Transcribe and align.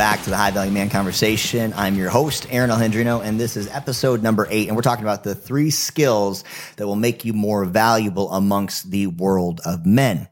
back 0.00 0.22
to 0.22 0.30
the 0.30 0.36
High 0.36 0.50
Value 0.50 0.72
Man 0.72 0.88
Conversation. 0.88 1.74
I'm 1.76 1.94
your 1.94 2.08
host, 2.08 2.46
Aaron 2.48 2.70
Alejandrino, 2.70 3.22
and 3.22 3.38
this 3.38 3.54
is 3.54 3.68
episode 3.68 4.22
number 4.22 4.46
eight. 4.48 4.68
And 4.68 4.74
we're 4.74 4.80
talking 4.80 5.04
about 5.04 5.24
the 5.24 5.34
three 5.34 5.68
skills 5.68 6.42
that 6.76 6.86
will 6.86 6.96
make 6.96 7.26
you 7.26 7.34
more 7.34 7.66
valuable 7.66 8.32
amongst 8.32 8.90
the 8.90 9.08
world 9.08 9.60
of 9.66 9.84
men. 9.84 10.26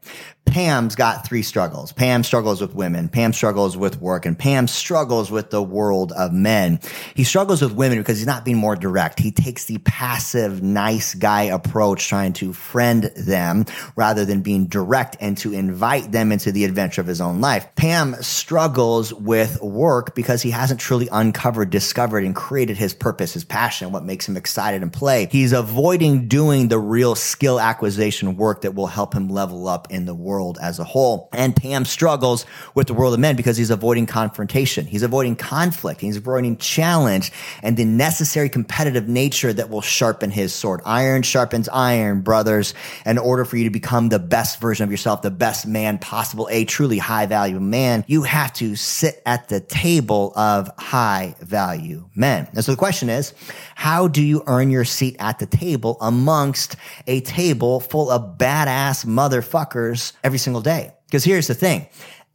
Pam's 0.49 0.95
got 0.95 1.27
three 1.27 1.43
struggles. 1.43 1.91
Pam 1.91 2.23
struggles 2.23 2.59
with 2.59 2.73
women. 2.73 3.07
Pam 3.07 3.33
struggles 3.33 3.77
with 3.77 4.01
work 4.01 4.25
and 4.25 4.37
Pam 4.37 4.67
struggles 4.67 5.29
with 5.29 5.51
the 5.51 5.61
world 5.61 6.11
of 6.13 6.33
men. 6.33 6.79
He 7.13 7.23
struggles 7.23 7.61
with 7.61 7.73
women 7.73 7.99
because 7.99 8.17
he's 8.17 8.25
not 8.25 8.45
being 8.45 8.57
more 8.57 8.75
direct. 8.75 9.19
He 9.19 9.31
takes 9.31 9.65
the 9.65 9.77
passive, 9.77 10.63
nice 10.63 11.13
guy 11.13 11.43
approach, 11.43 12.07
trying 12.07 12.33
to 12.33 12.51
friend 12.51 13.03
them 13.15 13.65
rather 13.95 14.25
than 14.25 14.41
being 14.41 14.65
direct 14.65 15.17
and 15.19 15.37
to 15.37 15.53
invite 15.53 16.11
them 16.11 16.31
into 16.31 16.51
the 16.51 16.65
adventure 16.65 17.01
of 17.01 17.07
his 17.07 17.21
own 17.21 17.41
life. 17.41 17.67
Pam 17.75 18.15
struggles 18.15 19.13
with 19.13 19.61
work 19.61 20.15
because 20.15 20.41
he 20.41 20.49
hasn't 20.49 20.79
truly 20.79 21.07
uncovered, 21.11 21.69
discovered, 21.69 22.23
and 22.23 22.35
created 22.35 22.75
his 22.75 22.95
purpose, 22.95 23.33
his 23.33 23.43
passion, 23.45 23.91
what 23.91 24.03
makes 24.03 24.27
him 24.27 24.35
excited 24.35 24.81
and 24.81 24.91
play. 24.91 25.27
He's 25.29 25.53
avoiding 25.53 26.27
doing 26.27 26.69
the 26.69 26.79
real 26.79 27.13
skill 27.13 27.59
acquisition 27.59 28.35
work 28.35 28.61
that 28.61 28.73
will 28.73 28.87
help 28.87 29.13
him 29.13 29.29
level 29.29 29.67
up 29.67 29.91
in 29.91 30.05
the 30.05 30.15
world 30.15 30.38
world 30.39 30.57
as 30.61 30.79
a 30.79 30.85
whole. 30.85 31.27
And 31.33 31.53
Pam 31.53 31.83
struggles 31.83 32.45
with 32.73 32.87
the 32.87 32.93
world 32.93 33.13
of 33.13 33.19
men 33.19 33.35
because 33.35 33.57
he's 33.57 33.71
avoiding 33.71 34.05
confrontation. 34.05 34.85
He's 34.85 35.03
avoiding 35.03 35.35
conflict. 35.35 35.99
He's 35.99 36.15
avoiding 36.15 36.55
challenge 36.57 37.33
and 37.61 37.75
the 37.75 37.83
necessary 37.83 38.47
competitive 38.47 39.09
nature 39.09 39.51
that 39.51 39.69
will 39.69 39.81
sharpen 39.81 40.31
his 40.31 40.53
sword. 40.53 40.79
Iron 40.85 41.23
sharpens 41.23 41.67
iron, 41.73 42.21
brothers. 42.21 42.73
In 43.05 43.17
order 43.17 43.43
for 43.43 43.57
you 43.57 43.65
to 43.65 43.69
become 43.69 44.07
the 44.07 44.19
best 44.19 44.61
version 44.61 44.85
of 44.85 44.91
yourself, 44.91 45.21
the 45.21 45.29
best 45.29 45.67
man 45.67 45.97
possible, 45.97 46.47
a 46.49 46.63
truly 46.63 46.99
high 46.99 47.25
value 47.25 47.59
man, 47.59 48.05
you 48.07 48.23
have 48.23 48.53
to 48.53 48.77
sit 48.77 49.21
at 49.25 49.49
the 49.49 49.59
table 49.59 50.31
of 50.37 50.71
high 50.77 51.35
value 51.41 52.07
men. 52.15 52.47
And 52.53 52.63
so 52.63 52.71
the 52.71 52.77
question 52.77 53.09
is, 53.09 53.33
how 53.75 54.07
do 54.07 54.23
you 54.23 54.41
earn 54.47 54.71
your 54.71 54.85
seat 54.85 55.17
at 55.19 55.39
the 55.39 55.45
table 55.45 55.97
amongst 55.99 56.77
a 57.07 57.19
table 57.21 57.81
full 57.81 58.09
of 58.09 58.37
badass 58.37 59.05
motherfuckers 59.05 60.13
every 60.29 60.39
single 60.39 60.61
day. 60.61 60.83
Because 61.05 61.23
here's 61.23 61.47
the 61.47 61.55
thing 61.55 61.87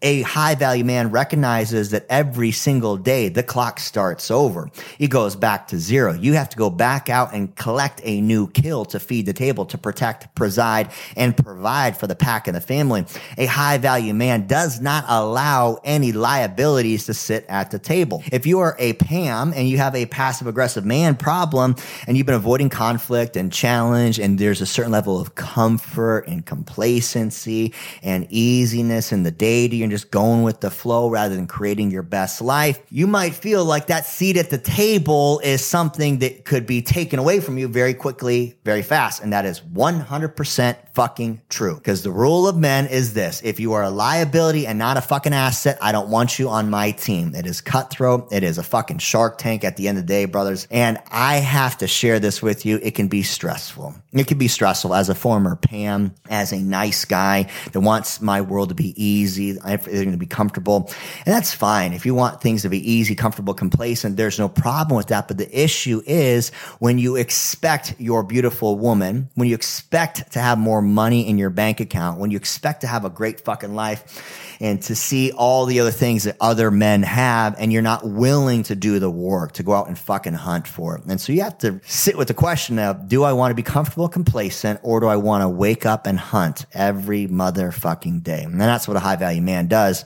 a 0.04 0.20
high 0.20 0.54
value 0.54 0.84
man 0.84 1.10
recognizes 1.10 1.90
that 1.90 2.04
every 2.10 2.50
single 2.50 2.98
day 2.98 3.30
the 3.30 3.42
clock 3.42 3.80
starts 3.80 4.30
over. 4.30 4.68
It 4.98 5.08
goes 5.08 5.34
back 5.34 5.68
to 5.68 5.78
zero. 5.78 6.12
You 6.12 6.34
have 6.34 6.50
to 6.50 6.56
go 6.58 6.68
back 6.68 7.08
out 7.08 7.32
and 7.32 7.56
collect 7.56 8.02
a 8.04 8.20
new 8.20 8.48
kill 8.48 8.84
to 8.86 9.00
feed 9.00 9.24
the 9.24 9.32
table, 9.32 9.64
to 9.64 9.78
protect, 9.78 10.34
preside, 10.34 10.90
and 11.16 11.34
provide 11.34 11.96
for 11.96 12.06
the 12.06 12.14
pack 12.14 12.46
and 12.46 12.54
the 12.54 12.60
family. 12.60 13.06
A 13.38 13.46
high 13.46 13.78
value 13.78 14.12
man 14.12 14.46
does 14.46 14.78
not 14.78 15.06
allow 15.08 15.80
any 15.84 16.12
liabilities 16.12 17.06
to 17.06 17.14
sit 17.14 17.46
at 17.48 17.70
the 17.70 17.78
table. 17.78 18.22
If 18.30 18.46
you 18.46 18.60
are 18.60 18.76
a 18.78 18.92
Pam 18.92 19.54
and 19.54 19.66
you 19.66 19.78
have 19.78 19.94
a 19.94 20.04
passive 20.04 20.46
aggressive 20.46 20.84
man 20.84 21.16
problem 21.16 21.76
and 22.06 22.18
you've 22.18 22.26
been 22.26 22.34
avoiding 22.34 22.68
conflict 22.68 23.36
and 23.36 23.50
challenge 23.50 24.18
and 24.18 24.38
there's 24.38 24.60
a 24.60 24.66
certain 24.66 24.92
level 24.92 25.18
of 25.18 25.34
comfort 25.34 26.26
and 26.28 26.44
complacency 26.44 27.72
and 28.02 28.26
easiness 28.28 29.10
in 29.10 29.22
the 29.22 29.30
day 29.30 29.66
to 29.66 29.74
your 29.74 29.93
just 29.94 30.10
going 30.10 30.42
with 30.42 30.60
the 30.60 30.72
flow 30.72 31.08
rather 31.08 31.36
than 31.36 31.46
creating 31.46 31.88
your 31.92 32.02
best 32.02 32.40
life, 32.40 32.80
you 32.90 33.06
might 33.06 33.32
feel 33.32 33.64
like 33.64 33.86
that 33.86 34.06
seat 34.06 34.36
at 34.36 34.50
the 34.50 34.58
table 34.58 35.40
is 35.44 35.64
something 35.64 36.18
that 36.18 36.44
could 36.44 36.66
be 36.66 36.82
taken 36.82 37.20
away 37.20 37.38
from 37.38 37.58
you 37.58 37.68
very 37.68 37.94
quickly, 37.94 38.58
very 38.64 38.82
fast. 38.82 39.22
And 39.22 39.32
that 39.32 39.44
is 39.44 39.60
100% 39.60 40.76
fucking 40.94 41.42
true. 41.48 41.76
Because 41.76 42.02
the 42.02 42.10
rule 42.10 42.48
of 42.48 42.56
men 42.56 42.86
is 42.86 43.14
this. 43.14 43.40
If 43.44 43.60
you 43.60 43.74
are 43.74 43.84
a 43.84 43.90
liability 43.90 44.66
and 44.66 44.80
not 44.80 44.96
a 44.96 45.00
fucking 45.00 45.32
asset, 45.32 45.78
I 45.80 45.92
don't 45.92 46.08
want 46.08 46.40
you 46.40 46.48
on 46.48 46.70
my 46.70 46.90
team. 46.90 47.32
It 47.36 47.46
is 47.46 47.60
cutthroat. 47.60 48.32
It 48.32 48.42
is 48.42 48.58
a 48.58 48.64
fucking 48.64 48.98
shark 48.98 49.38
tank 49.38 49.62
at 49.62 49.76
the 49.76 49.86
end 49.86 49.98
of 49.98 50.04
the 50.06 50.12
day, 50.12 50.24
brothers. 50.24 50.66
And 50.72 50.98
I 51.12 51.36
have 51.36 51.78
to 51.78 51.86
share 51.86 52.18
this 52.18 52.42
with 52.42 52.66
you. 52.66 52.80
It 52.82 52.96
can 52.96 53.06
be 53.06 53.22
stressful. 53.22 53.94
It 54.12 54.26
can 54.26 54.38
be 54.38 54.48
stressful 54.48 54.92
as 54.92 55.08
a 55.08 55.14
former 55.14 55.54
Pam, 55.54 56.14
as 56.28 56.52
a 56.52 56.58
nice 56.58 57.04
guy 57.04 57.48
that 57.72 57.80
wants 57.80 58.20
my 58.20 58.40
world 58.40 58.70
to 58.70 58.74
be 58.74 58.92
easy 59.02 59.58
they're 59.82 60.04
going 60.04 60.12
to 60.12 60.16
be 60.16 60.26
comfortable. 60.26 60.92
And 61.26 61.34
that's 61.34 61.52
fine. 61.52 61.92
If 61.92 62.06
you 62.06 62.14
want 62.14 62.40
things 62.40 62.62
to 62.62 62.68
be 62.68 62.90
easy, 62.90 63.14
comfortable, 63.14 63.54
complacent, 63.54 64.16
there's 64.16 64.38
no 64.38 64.48
problem 64.48 64.96
with 64.96 65.08
that. 65.08 65.28
But 65.28 65.38
the 65.38 65.62
issue 65.62 66.02
is 66.06 66.50
when 66.78 66.98
you 66.98 67.16
expect 67.16 67.94
your 67.98 68.22
beautiful 68.22 68.78
woman, 68.78 69.28
when 69.34 69.48
you 69.48 69.54
expect 69.54 70.32
to 70.32 70.38
have 70.38 70.58
more 70.58 70.80
money 70.80 71.28
in 71.28 71.38
your 71.38 71.50
bank 71.50 71.80
account, 71.80 72.20
when 72.20 72.30
you 72.30 72.36
expect 72.36 72.82
to 72.82 72.86
have 72.86 73.04
a 73.04 73.10
great 73.10 73.40
fucking 73.40 73.74
life, 73.74 74.54
and 74.60 74.80
to 74.82 74.94
see 74.94 75.32
all 75.32 75.66
the 75.66 75.80
other 75.80 75.90
things 75.90 76.24
that 76.24 76.36
other 76.40 76.70
men 76.70 77.02
have 77.02 77.56
and 77.58 77.72
you're 77.72 77.82
not 77.82 78.06
willing 78.06 78.62
to 78.62 78.74
do 78.74 78.98
the 78.98 79.10
work 79.10 79.52
to 79.52 79.62
go 79.62 79.72
out 79.72 79.88
and 79.88 79.98
fucking 79.98 80.32
hunt 80.32 80.66
for 80.66 80.96
it. 80.96 81.04
And 81.06 81.20
so 81.20 81.32
you 81.32 81.42
have 81.42 81.58
to 81.58 81.80
sit 81.84 82.16
with 82.16 82.28
the 82.28 82.34
question 82.34 82.78
of, 82.78 83.08
do 83.08 83.24
I 83.24 83.32
want 83.32 83.50
to 83.50 83.54
be 83.54 83.62
comfortable, 83.62 84.08
complacent, 84.08 84.80
or 84.82 85.00
do 85.00 85.06
I 85.06 85.16
want 85.16 85.42
to 85.42 85.48
wake 85.48 85.84
up 85.84 86.06
and 86.06 86.18
hunt 86.18 86.66
every 86.72 87.26
motherfucking 87.26 88.22
day? 88.22 88.42
And 88.44 88.60
that's 88.60 88.86
what 88.86 88.96
a 88.96 89.00
high 89.00 89.16
value 89.16 89.42
man 89.42 89.63
does. 89.68 90.04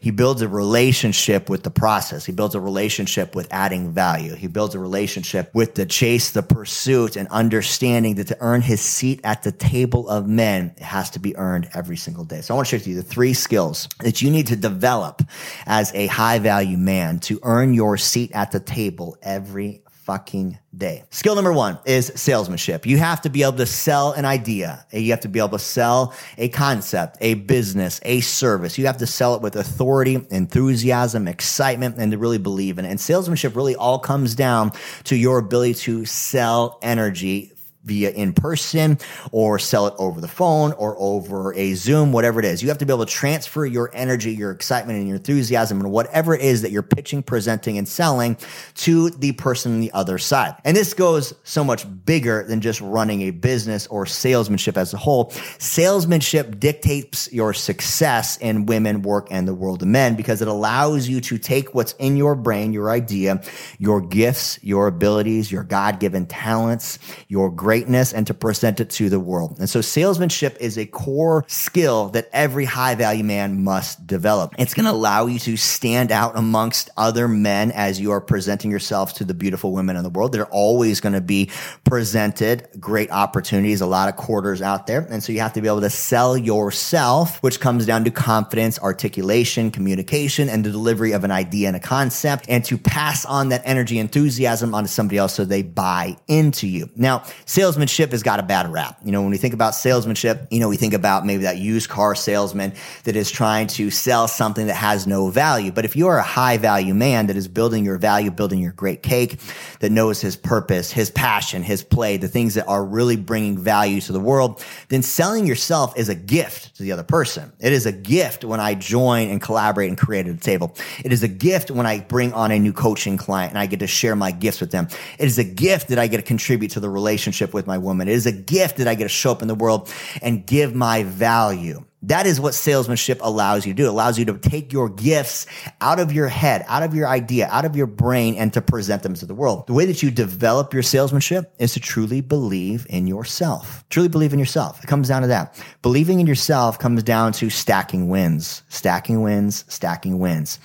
He 0.00 0.10
builds 0.10 0.40
a 0.40 0.48
relationship 0.48 1.50
with 1.50 1.62
the 1.62 1.70
process. 1.70 2.24
He 2.24 2.32
builds 2.32 2.54
a 2.54 2.60
relationship 2.60 3.34
with 3.34 3.48
adding 3.50 3.92
value. 3.92 4.34
He 4.34 4.46
builds 4.46 4.74
a 4.74 4.78
relationship 4.78 5.54
with 5.54 5.74
the 5.74 5.84
chase, 5.84 6.30
the 6.30 6.42
pursuit, 6.42 7.16
and 7.16 7.28
understanding 7.28 8.14
that 8.14 8.28
to 8.28 8.36
earn 8.40 8.62
his 8.62 8.80
seat 8.80 9.20
at 9.24 9.42
the 9.42 9.52
table 9.52 10.08
of 10.08 10.26
men, 10.26 10.72
it 10.76 10.82
has 10.82 11.10
to 11.10 11.18
be 11.18 11.36
earned 11.36 11.68
every 11.74 11.96
single 11.96 12.24
day. 12.24 12.40
So 12.40 12.54
I 12.54 12.56
want 12.56 12.68
to 12.68 12.70
share 12.70 12.78
with 12.78 12.86
you 12.86 12.96
the 12.96 13.02
three 13.02 13.34
skills 13.34 13.88
that 14.00 14.22
you 14.22 14.30
need 14.30 14.46
to 14.46 14.56
develop 14.56 15.22
as 15.66 15.92
a 15.94 16.06
high 16.06 16.38
value 16.38 16.78
man 16.78 17.18
to 17.20 17.38
earn 17.42 17.74
your 17.74 17.96
seat 17.96 18.30
at 18.32 18.52
the 18.52 18.60
table 18.60 19.18
every 19.22 19.82
fucking 20.10 20.58
day. 20.76 21.04
Skill 21.10 21.36
number 21.36 21.52
one 21.52 21.78
is 21.84 22.10
salesmanship. 22.16 22.84
You 22.84 22.98
have 22.98 23.20
to 23.20 23.30
be 23.30 23.44
able 23.44 23.58
to 23.58 23.66
sell 23.66 24.10
an 24.10 24.24
idea. 24.24 24.84
You 24.90 25.12
have 25.12 25.20
to 25.20 25.28
be 25.28 25.38
able 25.38 25.50
to 25.50 25.60
sell 25.60 26.14
a 26.36 26.48
concept, 26.48 27.18
a 27.20 27.34
business, 27.34 28.00
a 28.04 28.20
service. 28.20 28.76
You 28.76 28.86
have 28.86 28.96
to 28.96 29.06
sell 29.06 29.36
it 29.36 29.40
with 29.40 29.54
authority, 29.54 30.20
enthusiasm, 30.30 31.28
excitement, 31.28 31.94
and 31.98 32.10
to 32.10 32.18
really 32.18 32.38
believe 32.38 32.80
in 32.80 32.86
it. 32.86 32.90
And 32.90 33.00
salesmanship 33.00 33.54
really 33.54 33.76
all 33.76 34.00
comes 34.00 34.34
down 34.34 34.72
to 35.04 35.14
your 35.14 35.38
ability 35.38 35.74
to 35.74 36.04
sell 36.06 36.80
energy 36.82 37.52
via 37.84 38.10
in 38.10 38.32
person 38.32 38.98
or 39.32 39.58
sell 39.58 39.86
it 39.86 39.94
over 39.98 40.20
the 40.20 40.28
phone 40.28 40.72
or 40.72 40.96
over 40.98 41.54
a 41.54 41.74
Zoom, 41.74 42.12
whatever 42.12 42.38
it 42.38 42.44
is. 42.44 42.62
You 42.62 42.68
have 42.68 42.78
to 42.78 42.86
be 42.86 42.92
able 42.92 43.06
to 43.06 43.12
transfer 43.12 43.64
your 43.64 43.90
energy, 43.94 44.32
your 44.32 44.50
excitement, 44.50 44.98
and 44.98 45.08
your 45.08 45.16
enthusiasm 45.16 45.80
and 45.80 45.90
whatever 45.90 46.34
it 46.34 46.42
is 46.42 46.62
that 46.62 46.70
you're 46.70 46.82
pitching, 46.82 47.22
presenting, 47.22 47.78
and 47.78 47.88
selling 47.88 48.36
to 48.74 49.10
the 49.10 49.32
person 49.32 49.72
on 49.72 49.80
the 49.80 49.92
other 49.92 50.18
side. 50.18 50.56
And 50.64 50.76
this 50.76 50.94
goes 50.94 51.32
so 51.44 51.64
much 51.64 51.86
bigger 52.04 52.44
than 52.44 52.60
just 52.60 52.80
running 52.80 53.22
a 53.22 53.30
business 53.30 53.86
or 53.86 54.06
salesmanship 54.06 54.76
as 54.76 54.92
a 54.92 54.98
whole. 54.98 55.30
Salesmanship 55.58 56.60
dictates 56.60 57.32
your 57.32 57.54
success 57.54 58.36
in 58.38 58.66
women, 58.66 59.02
work, 59.02 59.28
and 59.30 59.48
the 59.48 59.54
world 59.54 59.82
of 59.82 59.88
men 59.88 60.16
because 60.16 60.42
it 60.42 60.48
allows 60.48 61.08
you 61.08 61.20
to 61.20 61.38
take 61.38 61.74
what's 61.74 61.92
in 61.94 62.16
your 62.16 62.34
brain, 62.34 62.72
your 62.72 62.90
idea, 62.90 63.42
your 63.78 64.00
gifts, 64.00 64.58
your 64.62 64.86
abilities, 64.86 65.50
your 65.50 65.64
God 65.64 66.00
given 66.00 66.26
talents, 66.26 66.98
your 67.28 67.50
greatness 67.70 68.12
and 68.12 68.26
to 68.26 68.34
present 68.34 68.80
it 68.80 68.90
to 68.90 69.08
the 69.08 69.20
world. 69.20 69.56
And 69.60 69.70
so 69.70 69.80
salesmanship 69.80 70.56
is 70.58 70.76
a 70.76 70.86
core 70.86 71.44
skill 71.46 72.08
that 72.08 72.28
every 72.32 72.64
high 72.64 72.96
value 72.96 73.22
man 73.22 73.62
must 73.62 74.08
develop. 74.08 74.56
It's 74.58 74.74
going 74.74 74.86
to 74.86 74.90
allow 74.90 75.26
you 75.26 75.38
to 75.38 75.56
stand 75.56 76.10
out 76.10 76.36
amongst 76.36 76.90
other 76.96 77.28
men 77.28 77.70
as 77.70 78.00
you 78.00 78.10
are 78.10 78.20
presenting 78.20 78.72
yourself 78.72 79.14
to 79.14 79.24
the 79.24 79.34
beautiful 79.34 79.70
women 79.70 79.94
in 79.94 80.02
the 80.02 80.10
world. 80.10 80.32
They're 80.32 80.46
always 80.46 81.00
going 81.00 81.12
to 81.12 81.20
be 81.20 81.48
presented 81.84 82.66
great 82.80 83.08
opportunities, 83.12 83.80
a 83.80 83.86
lot 83.86 84.08
of 84.08 84.16
quarters 84.16 84.62
out 84.62 84.88
there. 84.88 85.06
And 85.08 85.22
so 85.22 85.30
you 85.30 85.38
have 85.38 85.52
to 85.52 85.62
be 85.62 85.68
able 85.68 85.82
to 85.82 85.90
sell 85.90 86.36
yourself, 86.36 87.40
which 87.40 87.60
comes 87.60 87.86
down 87.86 88.02
to 88.02 88.10
confidence, 88.10 88.80
articulation, 88.80 89.70
communication, 89.70 90.48
and 90.48 90.64
the 90.64 90.72
delivery 90.72 91.12
of 91.12 91.22
an 91.22 91.30
idea 91.30 91.68
and 91.68 91.76
a 91.76 91.80
concept 91.80 92.46
and 92.48 92.64
to 92.64 92.76
pass 92.76 93.24
on 93.24 93.50
that 93.50 93.62
energy, 93.64 94.00
enthusiasm 94.00 94.74
onto 94.74 94.88
somebody 94.88 95.18
else 95.18 95.34
so 95.34 95.44
they 95.44 95.62
buy 95.62 96.16
into 96.26 96.66
you. 96.66 96.90
Now, 96.96 97.22
salesmanship 97.60 98.12
has 98.12 98.22
got 98.22 98.40
a 98.40 98.42
bad 98.42 98.72
rap. 98.72 98.98
You 99.04 99.12
know, 99.12 99.20
when 99.20 99.30
we 99.30 99.36
think 99.36 99.52
about 99.52 99.74
salesmanship, 99.74 100.46
you 100.50 100.60
know, 100.60 100.68
we 100.70 100.78
think 100.78 100.94
about 100.94 101.26
maybe 101.26 101.42
that 101.42 101.58
used 101.58 101.90
car 101.90 102.14
salesman 102.14 102.72
that 103.04 103.16
is 103.16 103.30
trying 103.30 103.66
to 103.66 103.90
sell 103.90 104.28
something 104.28 104.68
that 104.68 104.76
has 104.76 105.06
no 105.06 105.28
value. 105.28 105.70
But 105.70 105.84
if 105.84 105.94
you 105.94 106.08
are 106.08 106.16
a 106.16 106.22
high 106.22 106.56
value 106.56 106.94
man 106.94 107.26
that 107.26 107.36
is 107.36 107.48
building 107.48 107.84
your 107.84 107.98
value, 107.98 108.30
building 108.30 108.60
your 108.60 108.72
great 108.72 109.02
cake, 109.02 109.40
that 109.80 109.92
knows 109.92 110.22
his 110.22 110.36
purpose, 110.36 110.90
his 110.90 111.10
passion, 111.10 111.62
his 111.62 111.82
play, 111.82 112.16
the 112.16 112.28
things 112.28 112.54
that 112.54 112.66
are 112.66 112.82
really 112.82 113.16
bringing 113.16 113.58
value 113.58 114.00
to 114.00 114.12
the 114.12 114.20
world, 114.20 114.64
then 114.88 115.02
selling 115.02 115.46
yourself 115.46 115.98
is 115.98 116.08
a 116.08 116.14
gift 116.14 116.76
to 116.76 116.82
the 116.82 116.92
other 116.92 117.02
person. 117.02 117.52
It 117.60 117.74
is 117.74 117.84
a 117.84 117.92
gift 117.92 118.42
when 118.42 118.58
I 118.58 118.74
join 118.74 119.28
and 119.28 119.38
collaborate 119.38 119.90
and 119.90 119.98
create 119.98 120.26
at 120.26 120.34
a 120.34 120.38
table. 120.38 120.74
It 121.04 121.12
is 121.12 121.22
a 121.22 121.28
gift 121.28 121.70
when 121.70 121.84
I 121.84 122.00
bring 122.00 122.32
on 122.32 122.52
a 122.52 122.58
new 122.58 122.72
coaching 122.72 123.18
client 123.18 123.50
and 123.50 123.58
I 123.58 123.66
get 123.66 123.80
to 123.80 123.86
share 123.86 124.16
my 124.16 124.30
gifts 124.30 124.62
with 124.62 124.70
them. 124.70 124.88
It 125.18 125.26
is 125.26 125.38
a 125.38 125.44
gift 125.44 125.88
that 125.88 125.98
I 125.98 126.06
get 126.06 126.16
to 126.16 126.22
contribute 126.22 126.70
to 126.70 126.80
the 126.80 126.88
relationship 126.88 127.49
relationship 127.50 127.54
with 127.54 127.66
my 127.66 127.78
woman. 127.78 128.08
It 128.08 128.14
is 128.14 128.26
a 128.26 128.32
gift 128.32 128.78
that 128.78 128.88
I 128.88 128.94
get 128.94 129.04
to 129.04 129.08
show 129.08 129.32
up 129.32 129.42
in 129.42 129.48
the 129.48 129.54
world 129.54 129.92
and 130.22 130.46
give 130.46 130.74
my 130.74 131.04
value. 131.04 131.84
That 132.04 132.26
is 132.26 132.40
what 132.40 132.54
salesmanship 132.54 133.18
allows 133.20 133.66
you 133.66 133.74
to 133.74 133.76
do. 133.76 133.84
It 133.84 133.90
allows 133.90 134.18
you 134.18 134.24
to 134.24 134.38
take 134.38 134.72
your 134.72 134.88
gifts 134.88 135.46
out 135.82 136.00
of 136.00 136.12
your 136.12 136.28
head, 136.28 136.64
out 136.66 136.82
of 136.82 136.94
your 136.94 137.06
idea, 137.06 137.46
out 137.50 137.66
of 137.66 137.76
your 137.76 137.86
brain, 137.86 138.36
and 138.36 138.50
to 138.54 138.62
present 138.62 139.02
them 139.02 139.12
to 139.14 139.26
the 139.26 139.34
world. 139.34 139.66
The 139.66 139.74
way 139.74 139.84
that 139.84 140.02
you 140.02 140.10
develop 140.10 140.72
your 140.72 140.82
salesmanship 140.82 141.52
is 141.58 141.74
to 141.74 141.80
truly 141.80 142.22
believe 142.22 142.86
in 142.88 143.06
yourself. 143.06 143.84
Truly 143.90 144.08
believe 144.08 144.32
in 144.32 144.38
yourself. 144.38 144.82
It 144.82 144.86
comes 144.86 145.08
down 145.08 145.20
to 145.22 145.28
that. 145.28 145.62
Believing 145.82 146.20
in 146.20 146.26
yourself 146.26 146.78
comes 146.78 147.02
down 147.02 147.32
to 147.34 147.50
stacking 147.50 148.08
wins, 148.08 148.62
stacking 148.70 149.20
wins, 149.20 149.66
stacking 149.68 150.18
wins. 150.18 150.58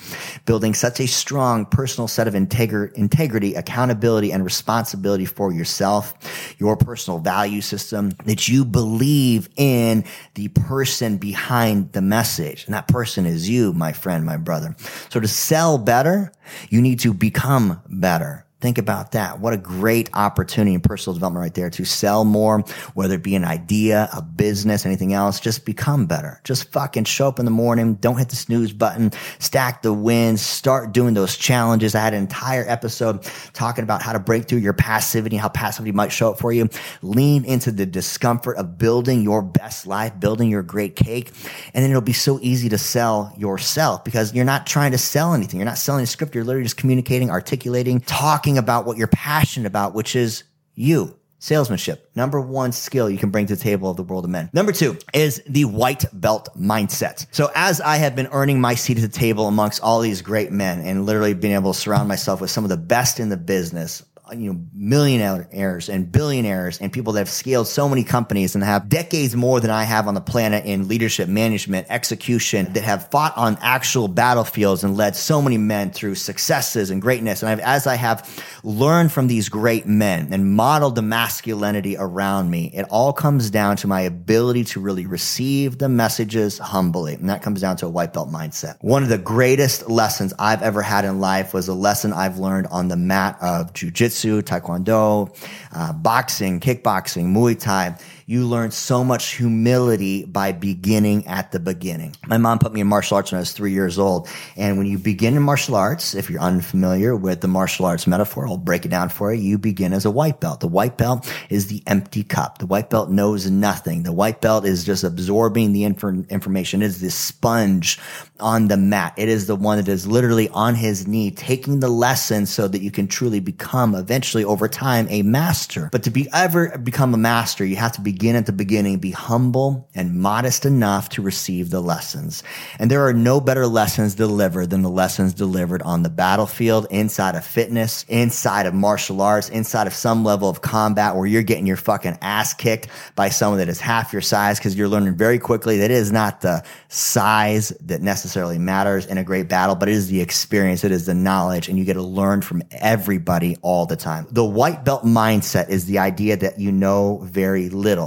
Building 0.46 0.74
such 0.74 1.02
a 1.02 1.08
strong 1.08 1.66
personal 1.66 2.08
set 2.08 2.30
of 2.30 2.34
integri- 2.34 2.94
integrity, 2.94 3.56
accountability, 3.56 4.32
and 4.32 4.46
responsibility 4.46 5.26
for 5.26 5.52
yourself, 5.52 6.14
your 6.60 6.78
personal 6.78 7.20
value 7.20 7.60
system, 7.60 8.12
that 8.24 8.48
you 8.48 8.64
believe 8.64 9.50
in 9.58 10.06
the 10.36 10.48
person 10.50 11.18
behind 11.26 11.92
the 11.94 12.04
message. 12.04 12.66
And 12.66 12.76
that 12.76 12.88
person 12.88 13.26
is 13.26 13.50
you, 13.50 13.74
my 13.74 13.94
friend, 13.94 14.24
my 14.24 14.38
brother. 14.38 14.76
So 15.10 15.20
to 15.20 15.28
sell 15.28 15.80
better, 15.80 16.32
you 16.70 16.84
need 16.84 17.00
to 17.00 17.16
become 17.16 17.82
better. 17.90 18.45
Think 18.66 18.80
about 18.80 19.12
that. 19.12 19.40
What 19.40 19.54
a 19.54 19.58
great 19.58 20.10
opportunity 20.16 20.74
in 20.74 20.82
personal 20.82 21.14
development 21.14 21.44
right 21.44 21.54
there 21.54 21.70
to 21.70 21.86
sell 21.86 22.26
more, 22.26 22.62
whether 22.96 23.14
it 23.14 23.22
be 23.22 23.36
an 23.36 23.46
idea, 23.46 24.10
a 24.12 24.24
business, 24.24 24.88
anything 24.88 25.14
else. 25.14 25.40
Just 25.40 25.66
become 25.66 26.08
better. 26.08 26.42
Just 26.44 26.72
fucking 26.72 27.04
show 27.04 27.28
up 27.28 27.38
in 27.38 27.46
the 27.46 27.52
morning. 27.52 27.94
Don't 27.94 28.18
hit 28.18 28.30
the 28.30 28.36
snooze 28.36 28.74
button. 28.74 29.12
Stack 29.38 29.84
the 29.84 29.94
wins. 29.94 30.42
Start 30.42 30.94
doing 30.94 31.14
those 31.14 31.38
challenges. 31.38 31.94
I 31.94 32.00
had 32.00 32.16
an 32.16 32.22
entire 32.22 32.66
episode 32.68 33.22
talking 33.54 33.84
about 33.84 34.02
how 34.02 34.14
to 34.14 34.20
break 34.20 34.48
through 34.48 34.62
your 34.62 34.74
passivity, 34.74 35.36
how 35.36 35.50
passivity 35.50 35.92
might 35.92 36.12
show 36.12 36.32
up 36.32 36.40
for 36.40 36.52
you. 36.52 36.68
Lean 37.04 37.46
into 37.46 37.72
the 37.72 37.86
discomfort 37.86 38.58
of 38.58 38.80
building 38.80 39.22
your 39.22 39.44
best 39.44 39.86
life, 39.86 40.20
building 40.20 40.50
your 40.50 40.64
great 40.64 40.96
cake. 40.96 41.32
And 41.76 41.84
then 41.84 41.92
it'll 41.92 42.02
be 42.02 42.14
so 42.14 42.40
easy 42.42 42.70
to 42.70 42.80
sell 42.80 43.32
yourself 43.38 44.04
because 44.04 44.34
you're 44.34 44.44
not 44.44 44.66
trying 44.66 44.94
to 44.94 44.98
sell 44.98 45.36
anything. 45.36 45.60
You're 45.60 45.66
not 45.66 45.78
selling 45.78 46.04
a 46.04 46.08
script. 46.08 46.34
You're 46.34 46.44
literally 46.44 46.66
just 46.66 46.78
communicating, 46.78 47.30
articulating, 47.30 48.00
talking 48.00 48.55
about 48.58 48.86
what 48.86 48.98
you're 48.98 49.08
passionate 49.08 49.68
about, 49.68 49.94
which 49.94 50.16
is 50.16 50.44
you. 50.76 51.18
Salesmanship, 51.40 52.10
number 52.16 52.42
one 52.42 52.72
skill 52.72 53.08
you 53.08 53.20
can 53.20 53.30
bring 53.30 53.46
to 53.46 53.56
the 53.56 53.62
table 53.62 53.90
of 53.90 53.98
the 53.98 54.04
world 54.04 54.24
of 54.24 54.32
men. 54.32 54.50
Number 54.52 54.72
two 54.72 54.98
is 55.14 55.44
the 55.48 55.66
white 55.66 56.06
belt 56.12 56.50
mindset. 56.58 57.28
So 57.32 57.52
as 57.54 57.82
I 57.82 57.98
have 57.98 58.16
been 58.16 58.28
earning 58.32 58.60
my 58.60 58.74
seat 58.74 58.98
at 58.98 59.02
the 59.02 59.08
table 59.08 59.48
amongst 59.48 59.84
all 59.84 60.00
these 60.00 60.24
great 60.24 60.52
men 60.52 60.80
and 60.80 61.06
literally 61.06 61.36
being 61.36 61.54
able 61.54 61.74
to 61.74 61.80
surround 61.80 62.08
myself 62.08 62.42
with 62.42 62.50
some 62.50 62.64
of 62.64 62.72
the 62.72 62.78
best 62.78 63.20
in 63.20 63.30
the 63.30 63.38
business, 63.38 64.02
you 64.34 64.52
know, 64.52 64.60
millionaires 64.74 65.90
and 65.90 66.12
billionaires 66.12 66.80
and 66.80 66.92
people 66.92 67.14
that 67.14 67.20
have 67.20 67.30
scaled 67.30 67.68
so 67.68 67.88
many 67.88 68.04
companies 68.04 68.56
and 68.56 68.64
have 68.64 68.90
decades 68.90 69.36
more 69.36 69.60
than 69.60 69.70
I 69.70 69.84
have 69.84 70.08
on 70.08 70.16
the 70.16 70.22
planet 70.22 70.66
in 70.66 70.88
leadership, 70.88 71.30
management, 71.30 71.88
execution 71.90 72.74
that 72.74 72.84
have 72.84 73.10
fought 73.12 73.38
on 73.38 73.58
actual 73.62 74.08
battlefields 74.08 74.84
and 74.84 74.98
led 74.98 75.16
so 75.16 75.42
many 75.42 75.58
men 75.58 75.92
through 75.92 76.16
successes 76.16 76.90
and 76.90 77.02
greatness. 77.02 77.44
And 77.44 77.50
I've, 77.50 77.60
as 77.60 77.86
I 77.86 77.96
have 77.96 78.44
learned 78.64 79.12
from 79.12 79.28
these 79.28 79.48
great 79.48 79.86
men 79.86 80.34
and 80.34 80.56
modeled 80.56 80.96
the 80.96 81.02
masculinity 81.02 81.96
around 81.98 82.50
me, 82.50 82.72
it 82.74 82.86
all 82.90 83.14
comes 83.14 83.52
down 83.52 83.78
to 83.78 83.88
my 83.88 84.02
ability 84.02 84.64
to 84.66 84.80
really 84.80 85.06
receive 85.06 85.78
the 85.78 85.90
messages 85.90 86.58
humbly. 86.58 87.14
And 87.14 87.30
that 87.30 87.44
comes 87.44 87.62
down 87.62 87.78
to 87.78 87.86
a 87.86 87.90
white 87.90 88.14
belt 88.14 88.32
mindset. 88.32 88.78
One 88.82 89.04
of 89.04 89.10
the 89.10 89.18
greatest 89.20 89.88
lessons 89.90 90.34
I've 90.40 90.64
ever 90.64 90.82
had 90.82 91.06
in 91.06 91.20
life 91.20 91.54
was 91.54 91.68
a 91.68 91.74
lesson 91.74 92.12
I've 92.12 92.40
learned 92.40 92.68
on 92.68 92.88
the 92.88 92.98
mat 92.98 93.38
of 93.40 93.74
jujitsu 93.74 94.15
taekwondo, 94.42 95.30
uh, 95.74 95.94
boxing, 95.94 96.60
kickboxing, 96.60 97.26
Muay 97.26 97.60
Thai. 97.60 97.96
You 98.28 98.48
learn 98.48 98.72
so 98.72 99.04
much 99.04 99.36
humility 99.36 100.26
by 100.26 100.52
beginning 100.52 101.28
at 101.28 101.52
the 101.52 101.60
beginning. 101.60 102.16
My 102.26 102.40
mom 102.40 102.58
put 102.58 102.74
me 102.74 102.82
in 102.82 102.88
martial 102.88 103.18
arts 103.18 103.32
when 103.32 103.38
I 103.38 103.42
was 103.42 103.52
three 103.52 103.72
years 103.72 104.00
old. 104.00 104.28
And 104.56 104.80
when 104.80 104.88
you 104.88 104.98
begin 104.98 105.36
in 105.36 105.44
martial 105.44 105.76
arts, 105.76 106.16
if 106.16 106.28
you're 106.28 106.42
unfamiliar 106.42 107.16
with 107.16 107.42
the 107.42 107.48
martial 107.48 107.86
arts 107.86 108.08
metaphor, 108.08 108.48
I'll 108.48 108.58
break 108.58 108.84
it 108.84 108.90
down 108.90 109.10
for 109.10 109.32
you. 109.32 109.44
You 109.44 109.58
begin 109.60 109.94
as 109.94 110.06
a 110.06 110.12
white 110.12 110.40
belt. 110.40 110.62
The 110.62 110.68
white 110.68 110.98
belt 110.98 111.32
is 111.52 111.68
the 111.68 111.84
empty 111.86 112.24
cup. 112.24 112.58
The 112.58 112.66
white 112.66 112.90
belt 112.90 113.12
knows 113.12 113.48
nothing. 113.48 114.02
The 114.02 114.12
white 114.12 114.42
belt 114.42 114.66
is 114.66 114.84
just 114.84 115.04
absorbing 115.04 115.74
the 115.74 115.84
inf- 115.84 116.04
information. 116.32 116.82
It 116.82 116.86
is 116.88 117.02
the 117.02 117.12
sponge 117.12 118.00
on 118.40 118.70
the 118.70 118.78
mat. 118.78 119.14
It 119.18 119.30
is 119.30 119.46
the 119.46 119.56
one 119.56 119.78
that 119.78 119.88
is 119.88 120.08
literally 120.08 120.50
on 120.50 120.74
his 120.74 121.06
knee, 121.06 121.30
taking 121.30 121.80
the 121.80 121.90
lesson 121.90 122.48
so 122.48 122.68
that 122.68 122.82
you 122.82 122.90
can 122.90 123.08
truly 123.08 123.40
become 123.40 123.94
eventually 123.94 124.44
over 124.44 124.68
time 124.68 125.06
a 125.12 125.22
master. 125.22 125.90
But 125.92 126.02
to 126.04 126.10
be 126.10 126.28
ever 126.34 126.76
become 126.80 127.14
a 127.14 127.18
master, 127.18 127.64
you 127.64 127.76
have 127.76 127.92
to 127.94 128.02
be 128.02 128.15
begin 128.16 128.38
at 128.38 128.46
the 128.46 128.54
beginning, 128.54 128.98
be 128.98 129.12
humble 129.12 129.90
and 129.94 130.18
modest 130.18 130.66
enough 130.66 131.10
to 131.10 131.22
receive 131.22 131.70
the 131.70 131.82
lessons. 131.82 132.44
And 132.80 132.90
there 132.90 133.06
are 133.06 133.12
no 133.12 133.42
better 133.42 133.68
lessons 133.68 134.16
delivered 134.16 134.70
than 134.70 134.84
the 134.84 134.90
lessons 134.90 135.34
delivered 135.34 135.82
on 135.82 136.02
the 136.02 136.10
battlefield, 136.10 136.88
inside 136.90 137.36
of 137.36 137.46
fitness, 137.46 138.06
inside 138.08 138.68
of 138.68 138.74
martial 138.74 139.22
arts, 139.22 139.50
inside 139.50 139.86
of 139.86 139.94
some 139.94 140.24
level 140.24 140.48
of 140.48 140.62
combat 140.62 141.18
where 141.18 141.26
you're 141.26 141.44
getting 141.44 141.68
your 141.68 141.76
fucking 141.76 142.18
ass 142.22 142.54
kicked 142.54 142.88
by 143.18 143.28
someone 143.28 143.60
that 143.60 143.68
is 143.68 143.82
half 143.82 144.14
your 144.14 144.22
size 144.22 144.60
because 144.60 144.78
you're 144.78 144.88
learning 144.88 145.18
very 145.18 145.38
quickly 145.38 145.80
that 145.80 145.92
it 145.92 145.98
is 145.98 146.14
not 146.14 146.40
the 146.40 146.64
size 146.88 147.74
that 147.82 148.02
necessarily 148.02 148.58
matters 148.58 149.06
in 149.08 149.18
a 149.18 149.26
great 149.26 149.50
battle, 149.50 149.76
but 149.76 149.90
it 149.90 149.96
is 149.96 150.08
the 150.08 150.22
experience. 150.22 150.86
It 150.86 150.94
is 150.94 151.06
the 151.06 151.14
knowledge 151.14 151.68
and 151.68 151.78
you 151.78 151.84
get 151.84 151.96
to 151.96 152.02
learn 152.02 152.42
from 152.42 152.64
everybody 152.72 153.58
all 153.62 153.86
the 153.86 153.98
time. 153.98 154.26
The 154.32 154.46
white 154.46 154.86
belt 154.86 155.04
mindset 155.04 155.68
is 155.68 155.86
the 155.86 156.00
idea 156.00 156.38
that 156.38 156.62
you 156.62 156.72
know 156.72 157.20
very 157.24 157.68
little 157.68 158.05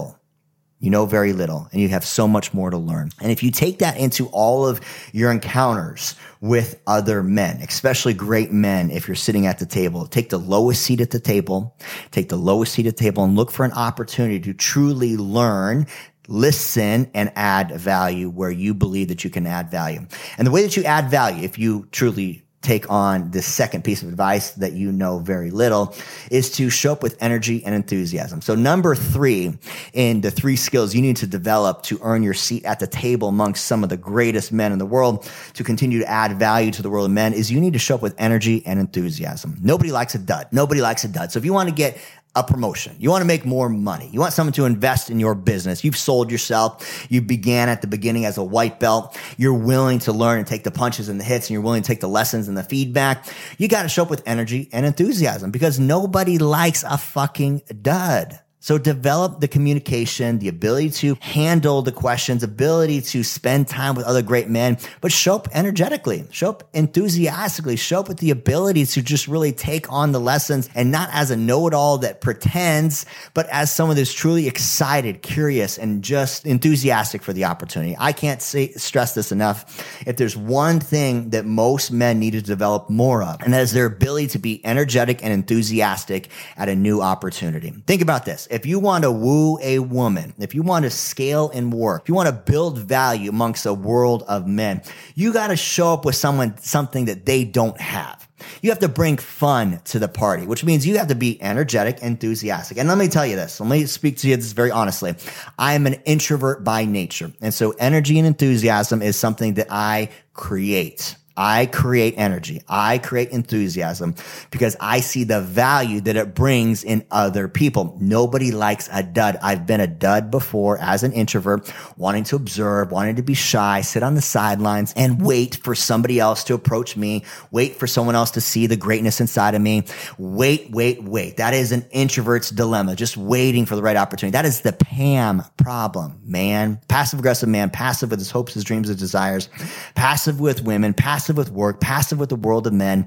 you 0.80 0.90
know 0.90 1.06
very 1.06 1.32
little 1.32 1.68
and 1.72 1.80
you 1.80 1.88
have 1.88 2.04
so 2.04 2.28
much 2.28 2.54
more 2.54 2.70
to 2.70 2.78
learn. 2.78 3.10
And 3.20 3.32
if 3.32 3.42
you 3.42 3.50
take 3.50 3.80
that 3.80 3.96
into 3.96 4.26
all 4.28 4.66
of 4.66 4.80
your 5.12 5.30
encounters 5.32 6.14
with 6.40 6.80
other 6.86 7.22
men, 7.22 7.60
especially 7.62 8.14
great 8.14 8.52
men, 8.52 8.90
if 8.90 9.08
you're 9.08 9.14
sitting 9.14 9.46
at 9.46 9.58
the 9.58 9.66
table, 9.66 10.06
take 10.06 10.30
the 10.30 10.38
lowest 10.38 10.82
seat 10.82 11.00
at 11.00 11.10
the 11.10 11.20
table, 11.20 11.76
take 12.10 12.28
the 12.28 12.36
lowest 12.36 12.74
seat 12.74 12.86
at 12.86 12.96
the 12.96 13.04
table 13.04 13.24
and 13.24 13.36
look 13.36 13.50
for 13.50 13.64
an 13.64 13.72
opportunity 13.72 14.40
to 14.40 14.54
truly 14.54 15.16
learn 15.16 15.86
listen 16.28 17.10
and 17.14 17.32
add 17.36 17.70
value 17.72 18.28
where 18.28 18.50
you 18.50 18.74
believe 18.74 19.08
that 19.08 19.24
you 19.24 19.30
can 19.30 19.46
add 19.46 19.70
value. 19.70 20.06
And 20.36 20.46
the 20.46 20.50
way 20.50 20.62
that 20.62 20.76
you 20.76 20.84
add 20.84 21.10
value, 21.10 21.42
if 21.42 21.58
you 21.58 21.88
truly 21.90 22.44
take 22.60 22.90
on 22.90 23.30
the 23.30 23.40
second 23.40 23.84
piece 23.84 24.02
of 24.02 24.08
advice 24.08 24.50
that 24.52 24.72
you 24.72 24.90
know 24.90 25.20
very 25.20 25.50
little 25.50 25.94
is 26.30 26.50
to 26.50 26.68
show 26.68 26.92
up 26.92 27.02
with 27.02 27.16
energy 27.22 27.64
and 27.64 27.74
enthusiasm. 27.74 28.40
So 28.42 28.54
number 28.56 28.94
three 28.94 29.56
in 29.92 30.20
the 30.22 30.30
three 30.30 30.56
skills 30.56 30.94
you 30.94 31.00
need 31.00 31.16
to 31.18 31.26
develop 31.26 31.82
to 31.84 31.98
earn 32.02 32.22
your 32.22 32.34
seat 32.34 32.64
at 32.64 32.80
the 32.80 32.86
table 32.86 33.28
amongst 33.28 33.66
some 33.66 33.84
of 33.84 33.90
the 33.90 33.96
greatest 33.96 34.50
men 34.50 34.72
in 34.72 34.78
the 34.78 34.86
world 34.86 35.30
to 35.54 35.62
continue 35.62 36.00
to 36.00 36.08
add 36.08 36.36
value 36.38 36.72
to 36.72 36.82
the 36.82 36.90
world 36.90 37.06
of 37.06 37.12
men 37.12 37.32
is 37.32 37.50
you 37.50 37.60
need 37.60 37.74
to 37.74 37.78
show 37.78 37.94
up 37.94 38.02
with 38.02 38.14
energy 38.18 38.62
and 38.66 38.80
enthusiasm. 38.80 39.56
Nobody 39.60 39.92
likes 39.92 40.14
a 40.16 40.18
dud. 40.18 40.48
Nobody 40.50 40.80
likes 40.80 41.04
a 41.04 41.08
dud. 41.08 41.30
So 41.30 41.38
if 41.38 41.44
you 41.44 41.52
want 41.52 41.68
to 41.68 41.74
get 41.74 41.98
a 42.38 42.42
promotion. 42.42 42.96
You 42.98 43.10
want 43.10 43.22
to 43.22 43.26
make 43.26 43.44
more 43.44 43.68
money. 43.68 44.08
You 44.12 44.20
want 44.20 44.32
someone 44.32 44.52
to 44.54 44.64
invest 44.64 45.10
in 45.10 45.18
your 45.18 45.34
business. 45.34 45.82
You've 45.82 45.96
sold 45.96 46.30
yourself. 46.30 47.06
You 47.10 47.20
began 47.20 47.68
at 47.68 47.80
the 47.80 47.86
beginning 47.86 48.24
as 48.24 48.38
a 48.38 48.44
white 48.44 48.78
belt. 48.78 49.18
You're 49.36 49.54
willing 49.54 49.98
to 50.00 50.12
learn 50.12 50.38
and 50.38 50.46
take 50.46 50.64
the 50.64 50.70
punches 50.70 51.08
and 51.08 51.18
the 51.18 51.24
hits 51.24 51.46
and 51.46 51.54
you're 51.54 51.62
willing 51.62 51.82
to 51.82 51.86
take 51.86 52.00
the 52.00 52.08
lessons 52.08 52.48
and 52.48 52.56
the 52.56 52.62
feedback. 52.62 53.26
You 53.58 53.68
got 53.68 53.82
to 53.82 53.88
show 53.88 54.02
up 54.02 54.10
with 54.10 54.22
energy 54.26 54.68
and 54.72 54.86
enthusiasm 54.86 55.50
because 55.50 55.80
nobody 55.80 56.38
likes 56.38 56.84
a 56.84 56.96
fucking 56.96 57.62
dud. 57.82 58.38
So 58.60 58.76
develop 58.76 59.40
the 59.40 59.46
communication, 59.46 60.40
the 60.40 60.48
ability 60.48 60.90
to 60.90 61.16
handle 61.20 61.80
the 61.82 61.92
questions, 61.92 62.42
ability 62.42 63.02
to 63.02 63.22
spend 63.22 63.68
time 63.68 63.94
with 63.94 64.04
other 64.04 64.20
great 64.20 64.48
men, 64.48 64.78
but 65.00 65.12
show 65.12 65.36
up 65.36 65.46
energetically, 65.54 66.24
show 66.32 66.50
up 66.50 66.68
enthusiastically, 66.74 67.76
show 67.76 68.00
up 68.00 68.08
with 68.08 68.18
the 68.18 68.32
ability 68.32 68.84
to 68.86 69.00
just 69.00 69.28
really 69.28 69.52
take 69.52 69.90
on 69.92 70.10
the 70.10 70.18
lessons 70.18 70.68
and 70.74 70.90
not 70.90 71.08
as 71.12 71.30
a 71.30 71.36
know-it-all 71.36 71.98
that 71.98 72.20
pretends, 72.20 73.06
but 73.32 73.46
as 73.50 73.72
someone 73.72 73.96
that's 73.96 74.12
truly 74.12 74.48
excited, 74.48 75.22
curious, 75.22 75.78
and 75.78 76.02
just 76.02 76.44
enthusiastic 76.44 77.22
for 77.22 77.32
the 77.32 77.44
opportunity. 77.44 77.94
I 77.96 78.12
can't 78.12 78.42
say, 78.42 78.72
stress 78.72 79.14
this 79.14 79.30
enough. 79.30 80.04
If 80.04 80.16
there's 80.16 80.36
one 80.36 80.80
thing 80.80 81.30
that 81.30 81.46
most 81.46 81.92
men 81.92 82.18
need 82.18 82.32
to 82.32 82.42
develop 82.42 82.90
more 82.90 83.22
of, 83.22 83.40
and 83.40 83.52
that 83.52 83.62
is 83.62 83.72
their 83.72 83.86
ability 83.86 84.26
to 84.28 84.40
be 84.40 84.60
energetic 84.66 85.22
and 85.22 85.32
enthusiastic 85.32 86.28
at 86.56 86.68
a 86.68 86.74
new 86.74 87.00
opportunity. 87.00 87.72
Think 87.86 88.02
about 88.02 88.24
this 88.24 88.47
if 88.50 88.66
you 88.66 88.78
want 88.78 89.04
to 89.04 89.10
woo 89.10 89.58
a 89.62 89.78
woman, 89.78 90.34
if 90.38 90.54
you 90.54 90.62
want 90.62 90.84
to 90.84 90.90
scale 90.90 91.50
and 91.50 91.72
work, 91.72 92.02
if 92.02 92.08
you 92.08 92.14
want 92.14 92.28
to 92.28 92.52
build 92.52 92.78
value 92.78 93.30
amongst 93.30 93.66
a 93.66 93.74
world 93.74 94.24
of 94.28 94.46
men, 94.46 94.82
you 95.14 95.32
got 95.32 95.48
to 95.48 95.56
show 95.56 95.92
up 95.92 96.04
with 96.04 96.14
someone, 96.14 96.56
something 96.58 97.06
that 97.06 97.26
they 97.26 97.44
don't 97.44 97.80
have. 97.80 98.28
You 98.62 98.70
have 98.70 98.78
to 98.80 98.88
bring 98.88 99.16
fun 99.16 99.80
to 99.86 99.98
the 99.98 100.08
party, 100.08 100.46
which 100.46 100.64
means 100.64 100.86
you 100.86 100.98
have 100.98 101.08
to 101.08 101.14
be 101.14 101.40
energetic, 101.42 102.00
enthusiastic. 102.00 102.78
And 102.78 102.88
let 102.88 102.98
me 102.98 103.08
tell 103.08 103.26
you 103.26 103.36
this. 103.36 103.60
Let 103.60 103.68
me 103.68 103.86
speak 103.86 104.18
to 104.18 104.28
you 104.28 104.36
this 104.36 104.52
very 104.52 104.70
honestly. 104.70 105.14
I 105.58 105.74
am 105.74 105.86
an 105.86 105.94
introvert 106.04 106.64
by 106.64 106.84
nature. 106.84 107.32
And 107.40 107.52
so 107.52 107.72
energy 107.72 108.18
and 108.18 108.26
enthusiasm 108.26 109.02
is 109.02 109.16
something 109.16 109.54
that 109.54 109.68
I 109.70 110.10
create. 110.34 111.16
I 111.38 111.66
create 111.66 112.14
energy. 112.16 112.62
I 112.68 112.98
create 112.98 113.30
enthusiasm 113.30 114.16
because 114.50 114.76
I 114.80 114.98
see 114.98 115.22
the 115.22 115.40
value 115.40 116.00
that 116.00 116.16
it 116.16 116.34
brings 116.34 116.82
in 116.82 117.06
other 117.12 117.46
people. 117.46 117.96
Nobody 118.00 118.50
likes 118.50 118.88
a 118.92 119.04
dud. 119.04 119.38
I've 119.40 119.64
been 119.64 119.80
a 119.80 119.86
dud 119.86 120.32
before 120.32 120.78
as 120.78 121.04
an 121.04 121.12
introvert, 121.12 121.72
wanting 121.96 122.24
to 122.24 122.36
observe, 122.36 122.90
wanting 122.90 123.14
to 123.16 123.22
be 123.22 123.34
shy, 123.34 123.82
sit 123.82 124.02
on 124.02 124.16
the 124.16 124.20
sidelines 124.20 124.92
and 124.96 125.24
wait 125.24 125.54
for 125.62 125.76
somebody 125.76 126.18
else 126.18 126.42
to 126.44 126.54
approach 126.54 126.96
me, 126.96 127.24
wait 127.52 127.76
for 127.76 127.86
someone 127.86 128.16
else 128.16 128.32
to 128.32 128.40
see 128.40 128.66
the 128.66 128.76
greatness 128.76 129.20
inside 129.20 129.54
of 129.54 129.62
me. 129.62 129.84
Wait, 130.18 130.72
wait, 130.72 131.04
wait. 131.04 131.36
That 131.36 131.54
is 131.54 131.70
an 131.70 131.86
introvert's 131.92 132.50
dilemma, 132.50 132.96
just 132.96 133.16
waiting 133.16 133.64
for 133.64 133.76
the 133.76 133.82
right 133.82 133.96
opportunity. 133.96 134.32
That 134.32 134.44
is 134.44 134.62
the 134.62 134.72
Pam 134.72 135.44
problem, 135.56 136.20
man. 136.24 136.80
Passive 136.88 137.20
aggressive 137.20 137.48
man, 137.48 137.70
passive 137.70 138.10
with 138.10 138.18
his 138.18 138.32
hopes, 138.32 138.54
his 138.54 138.64
dreams, 138.64 138.88
his 138.88 138.96
desires, 138.96 139.48
passive 139.94 140.40
with 140.40 140.64
women, 140.64 140.94
passive 140.94 141.27
with 141.36 141.50
work, 141.50 141.80
passive 141.80 142.18
with 142.18 142.28
the 142.28 142.36
world 142.36 142.66
of 142.66 142.72
men, 142.72 143.06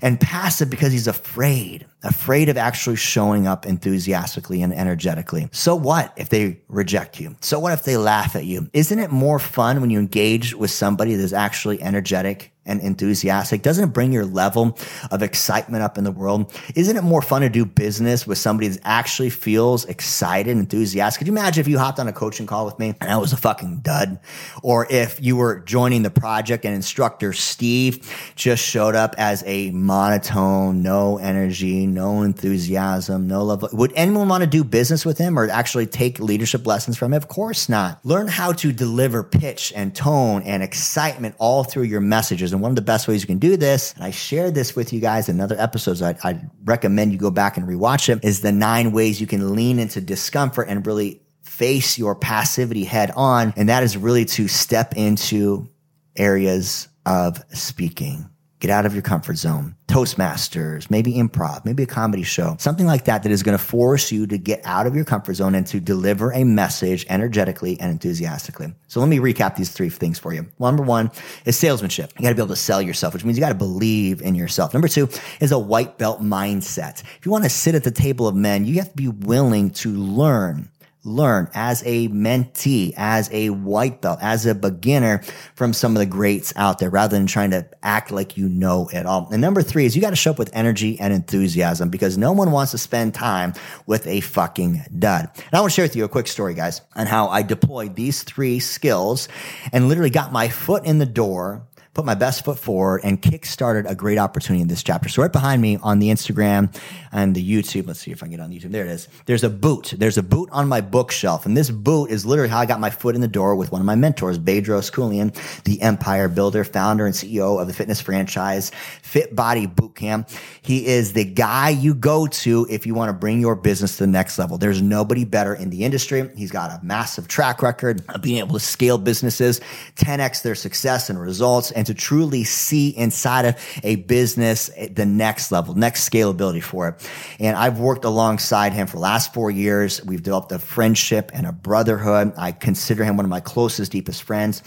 and 0.00 0.20
passive 0.20 0.70
because 0.70 0.92
he's 0.92 1.06
afraid, 1.06 1.86
afraid 2.02 2.48
of 2.48 2.56
actually 2.56 2.96
showing 2.96 3.46
up 3.46 3.66
enthusiastically 3.66 4.62
and 4.62 4.72
energetically. 4.72 5.48
So 5.52 5.74
what 5.74 6.12
if 6.16 6.28
they 6.28 6.60
reject 6.68 7.20
you? 7.20 7.36
So 7.40 7.58
what 7.58 7.72
if 7.72 7.84
they 7.84 7.96
laugh 7.96 8.36
at 8.36 8.44
you? 8.44 8.68
Isn't 8.72 8.98
it 8.98 9.10
more 9.10 9.38
fun 9.38 9.80
when 9.80 9.90
you 9.90 9.98
engage 9.98 10.54
with 10.54 10.70
somebody 10.70 11.14
that's 11.14 11.32
actually 11.32 11.82
energetic 11.82 12.51
and 12.64 12.80
enthusiastic? 12.80 13.62
Doesn't 13.62 13.84
it 13.84 13.92
bring 13.92 14.12
your 14.12 14.24
level 14.24 14.78
of 15.10 15.22
excitement 15.22 15.82
up 15.82 15.98
in 15.98 16.04
the 16.04 16.12
world? 16.12 16.52
Isn't 16.74 16.96
it 16.96 17.02
more 17.02 17.22
fun 17.22 17.42
to 17.42 17.48
do 17.48 17.64
business 17.64 18.26
with 18.26 18.38
somebody 18.38 18.68
that 18.68 18.80
actually 18.84 19.30
feels 19.30 19.84
excited 19.84 20.50
and 20.50 20.60
enthusiastic? 20.60 21.18
Could 21.18 21.26
you 21.26 21.32
imagine 21.32 21.60
if 21.60 21.68
you 21.68 21.78
hopped 21.78 21.98
on 21.98 22.08
a 22.08 22.12
coaching 22.12 22.46
call 22.46 22.64
with 22.64 22.78
me 22.78 22.94
and 23.00 23.10
I 23.10 23.16
was 23.16 23.32
a 23.32 23.36
fucking 23.36 23.78
dud? 23.78 24.20
Or 24.62 24.86
if 24.90 25.20
you 25.20 25.36
were 25.36 25.60
joining 25.60 26.02
the 26.02 26.10
project 26.10 26.64
and 26.64 26.74
instructor 26.74 27.32
Steve 27.32 28.32
just 28.36 28.64
showed 28.64 28.94
up 28.94 29.14
as 29.18 29.42
a 29.46 29.70
monotone, 29.70 30.82
no 30.82 31.18
energy, 31.18 31.86
no 31.86 32.22
enthusiasm, 32.22 33.26
no 33.26 33.44
love. 33.44 33.72
Would 33.72 33.92
anyone 33.94 34.28
want 34.28 34.42
to 34.42 34.46
do 34.48 34.64
business 34.64 35.04
with 35.04 35.18
him 35.18 35.38
or 35.38 35.48
actually 35.48 35.86
take 35.86 36.18
leadership 36.20 36.66
lessons 36.66 36.96
from 36.96 37.12
him? 37.12 37.16
Of 37.16 37.28
course 37.28 37.68
not. 37.68 38.04
Learn 38.04 38.28
how 38.28 38.52
to 38.52 38.72
deliver 38.72 39.22
pitch 39.22 39.72
and 39.74 39.94
tone 39.94 40.42
and 40.42 40.62
excitement 40.62 41.34
all 41.38 41.64
through 41.64 41.84
your 41.84 42.00
messages 42.00 42.51
and 42.52 42.62
one 42.62 42.70
of 42.70 42.76
the 42.76 42.82
best 42.82 43.08
ways 43.08 43.22
you 43.22 43.26
can 43.26 43.38
do 43.38 43.56
this, 43.56 43.92
and 43.94 44.04
I 44.04 44.10
shared 44.10 44.54
this 44.54 44.74
with 44.76 44.92
you 44.92 45.00
guys 45.00 45.28
in 45.28 45.40
other 45.40 45.58
episodes, 45.58 46.02
I, 46.02 46.16
I 46.22 46.40
recommend 46.64 47.12
you 47.12 47.18
go 47.18 47.30
back 47.30 47.56
and 47.56 47.66
rewatch 47.66 48.06
them, 48.06 48.20
is 48.22 48.40
the 48.40 48.52
nine 48.52 48.92
ways 48.92 49.20
you 49.20 49.26
can 49.26 49.54
lean 49.54 49.78
into 49.78 50.00
discomfort 50.00 50.68
and 50.68 50.86
really 50.86 51.22
face 51.42 51.98
your 51.98 52.14
passivity 52.14 52.84
head 52.84 53.10
on. 53.16 53.52
And 53.56 53.68
that 53.68 53.82
is 53.82 53.96
really 53.96 54.24
to 54.24 54.48
step 54.48 54.94
into 54.96 55.68
areas 56.16 56.88
of 57.04 57.42
speaking. 57.52 58.28
Get 58.62 58.70
out 58.70 58.86
of 58.86 58.92
your 58.94 59.02
comfort 59.02 59.38
zone. 59.38 59.74
Toastmasters, 59.88 60.88
maybe 60.88 61.14
improv, 61.14 61.64
maybe 61.64 61.82
a 61.82 61.86
comedy 61.86 62.22
show, 62.22 62.54
something 62.60 62.86
like 62.86 63.06
that 63.06 63.24
that 63.24 63.32
is 63.32 63.42
going 63.42 63.58
to 63.58 63.62
force 63.62 64.12
you 64.12 64.24
to 64.28 64.38
get 64.38 64.60
out 64.62 64.86
of 64.86 64.94
your 64.94 65.04
comfort 65.04 65.34
zone 65.34 65.56
and 65.56 65.66
to 65.66 65.80
deliver 65.80 66.32
a 66.32 66.44
message 66.44 67.04
energetically 67.08 67.78
and 67.80 67.90
enthusiastically. 67.90 68.72
So 68.86 69.00
let 69.00 69.08
me 69.08 69.18
recap 69.18 69.56
these 69.56 69.72
three 69.72 69.90
things 69.90 70.20
for 70.20 70.32
you. 70.32 70.46
Number 70.60 70.84
one 70.84 71.10
is 71.44 71.58
salesmanship. 71.58 72.12
You 72.16 72.22
got 72.22 72.28
to 72.28 72.36
be 72.36 72.40
able 72.40 72.54
to 72.54 72.56
sell 72.56 72.80
yourself, 72.80 73.14
which 73.14 73.24
means 73.24 73.36
you 73.36 73.42
got 73.42 73.48
to 73.48 73.56
believe 73.56 74.22
in 74.22 74.36
yourself. 74.36 74.72
Number 74.72 74.86
two 74.86 75.08
is 75.40 75.50
a 75.50 75.58
white 75.58 75.98
belt 75.98 76.22
mindset. 76.22 77.02
If 77.02 77.26
you 77.26 77.32
want 77.32 77.42
to 77.42 77.50
sit 77.50 77.74
at 77.74 77.82
the 77.82 77.90
table 77.90 78.28
of 78.28 78.36
men, 78.36 78.64
you 78.64 78.76
have 78.76 78.90
to 78.90 78.96
be 78.96 79.08
willing 79.08 79.70
to 79.70 79.90
learn 79.90 80.70
learn 81.04 81.48
as 81.54 81.82
a 81.84 82.08
mentee, 82.08 82.94
as 82.96 83.28
a 83.32 83.50
white 83.50 84.00
belt, 84.00 84.18
as 84.22 84.46
a 84.46 84.54
beginner 84.54 85.22
from 85.54 85.72
some 85.72 85.96
of 85.96 86.00
the 86.00 86.06
greats 86.06 86.52
out 86.56 86.78
there 86.78 86.90
rather 86.90 87.16
than 87.16 87.26
trying 87.26 87.50
to 87.50 87.66
act 87.82 88.10
like 88.10 88.36
you 88.36 88.48
know 88.48 88.88
it 88.92 89.06
all. 89.06 89.28
And 89.32 89.40
number 89.40 89.62
three 89.62 89.84
is 89.84 89.96
you 89.96 90.02
got 90.02 90.10
to 90.10 90.16
show 90.16 90.30
up 90.30 90.38
with 90.38 90.50
energy 90.52 90.98
and 91.00 91.12
enthusiasm 91.12 91.90
because 91.90 92.16
no 92.16 92.32
one 92.32 92.52
wants 92.52 92.72
to 92.72 92.78
spend 92.78 93.14
time 93.14 93.54
with 93.86 94.06
a 94.06 94.20
fucking 94.20 94.82
dud. 94.98 95.30
And 95.34 95.54
I 95.54 95.60
want 95.60 95.72
to 95.72 95.74
share 95.74 95.84
with 95.84 95.96
you 95.96 96.04
a 96.04 96.08
quick 96.08 96.26
story, 96.28 96.54
guys, 96.54 96.80
on 96.94 97.06
how 97.06 97.28
I 97.28 97.42
deployed 97.42 97.96
these 97.96 98.22
three 98.22 98.60
skills 98.60 99.28
and 99.72 99.88
literally 99.88 100.10
got 100.10 100.32
my 100.32 100.48
foot 100.48 100.84
in 100.84 100.98
the 100.98 101.06
door 101.06 101.66
put 101.94 102.06
my 102.06 102.14
best 102.14 102.44
foot 102.44 102.58
forward 102.58 103.02
and 103.04 103.20
kick-started 103.20 103.84
a 103.86 103.94
great 103.94 104.16
opportunity 104.16 104.62
in 104.62 104.68
this 104.68 104.82
chapter. 104.82 105.10
So 105.10 105.20
right 105.20 105.32
behind 105.32 105.60
me 105.60 105.78
on 105.82 105.98
the 105.98 106.08
Instagram 106.08 106.74
and 107.12 107.34
the 107.34 107.46
YouTube, 107.46 107.86
let's 107.86 108.00
see 108.00 108.10
if 108.10 108.22
I 108.22 108.26
can 108.26 108.30
get 108.30 108.40
on 108.40 108.50
YouTube. 108.50 108.70
There 108.70 108.86
it 108.86 108.90
is. 108.90 109.08
There's 109.26 109.44
a 109.44 109.50
boot. 109.50 109.92
There's 109.98 110.16
a 110.16 110.22
boot 110.22 110.48
on 110.52 110.68
my 110.68 110.80
bookshelf. 110.80 111.44
And 111.44 111.54
this 111.54 111.68
boot 111.70 112.10
is 112.10 112.24
literally 112.24 112.48
how 112.48 112.60
I 112.60 112.66
got 112.66 112.80
my 112.80 112.88
foot 112.88 113.14
in 113.14 113.20
the 113.20 113.28
door 113.28 113.54
with 113.56 113.72
one 113.72 113.82
of 113.82 113.86
my 113.86 113.94
mentors, 113.94 114.38
Bedros 114.38 114.90
Keuilian, 114.90 115.34
the 115.64 115.82
empire 115.82 116.28
builder, 116.28 116.64
founder 116.64 117.04
and 117.04 117.14
CEO 117.14 117.60
of 117.60 117.66
the 117.66 117.74
fitness 117.74 118.00
franchise, 118.00 118.70
Fit 119.02 119.36
Body 119.36 119.66
Bootcamp. 119.66 120.34
He 120.62 120.86
is 120.86 121.12
the 121.12 121.26
guy 121.26 121.68
you 121.68 121.94
go 121.94 122.26
to 122.26 122.66
if 122.70 122.86
you 122.86 122.94
want 122.94 123.10
to 123.10 123.12
bring 123.12 123.38
your 123.38 123.54
business 123.54 123.98
to 123.98 124.04
the 124.04 124.10
next 124.10 124.38
level. 124.38 124.56
There's 124.56 124.80
nobody 124.80 125.26
better 125.26 125.54
in 125.54 125.68
the 125.68 125.84
industry. 125.84 126.30
He's 126.36 126.50
got 126.50 126.70
a 126.70 126.82
massive 126.82 127.28
track 127.28 127.60
record 127.60 128.02
of 128.08 128.22
being 128.22 128.38
able 128.38 128.54
to 128.54 128.60
scale 128.60 128.96
businesses, 128.96 129.60
10x 129.96 130.40
their 130.42 130.54
success 130.54 131.10
and 131.10 131.20
results, 131.20 131.70
and 131.70 131.81
to 131.86 131.94
truly 131.94 132.44
see 132.44 132.88
inside 132.90 133.44
of 133.44 133.80
a 133.82 133.96
business 133.96 134.70
the 134.90 135.06
next 135.06 135.52
level, 135.52 135.74
next 135.74 136.08
scalability 136.08 136.62
for 136.62 136.88
it. 136.88 137.10
And 137.38 137.56
I've 137.56 137.78
worked 137.78 138.04
alongside 138.04 138.72
him 138.72 138.86
for 138.86 138.96
the 138.96 139.02
last 139.02 139.34
four 139.34 139.50
years. 139.50 140.04
We've 140.04 140.22
developed 140.22 140.52
a 140.52 140.58
friendship 140.58 141.30
and 141.34 141.46
a 141.46 141.52
brotherhood. 141.52 142.34
I 142.36 142.52
consider 142.52 143.04
him 143.04 143.16
one 143.16 143.24
of 143.24 143.30
my 143.30 143.40
closest, 143.40 143.92
deepest 143.92 144.22
friends. 144.22 144.62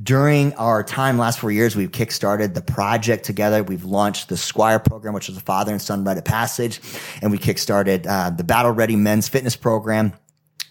During 0.00 0.54
our 0.54 0.84
time 0.84 1.18
last 1.18 1.40
four 1.40 1.50
years, 1.50 1.74
we've 1.74 1.90
kickstarted 1.90 2.54
the 2.54 2.62
project 2.62 3.24
together. 3.24 3.62
We've 3.62 3.84
launched 3.84 4.28
the 4.28 4.36
Squire 4.36 4.78
program, 4.78 5.14
which 5.14 5.28
is 5.28 5.36
a 5.36 5.40
father 5.40 5.72
and 5.72 5.82
son 5.82 6.04
rite 6.04 6.18
of 6.18 6.24
passage. 6.24 6.80
And 7.20 7.30
we 7.30 7.38
kickstarted 7.38 8.06
uh, 8.06 8.30
the 8.30 8.44
Battle 8.44 8.72
Ready 8.72 8.96
men's 8.96 9.28
fitness 9.28 9.56
program 9.56 10.12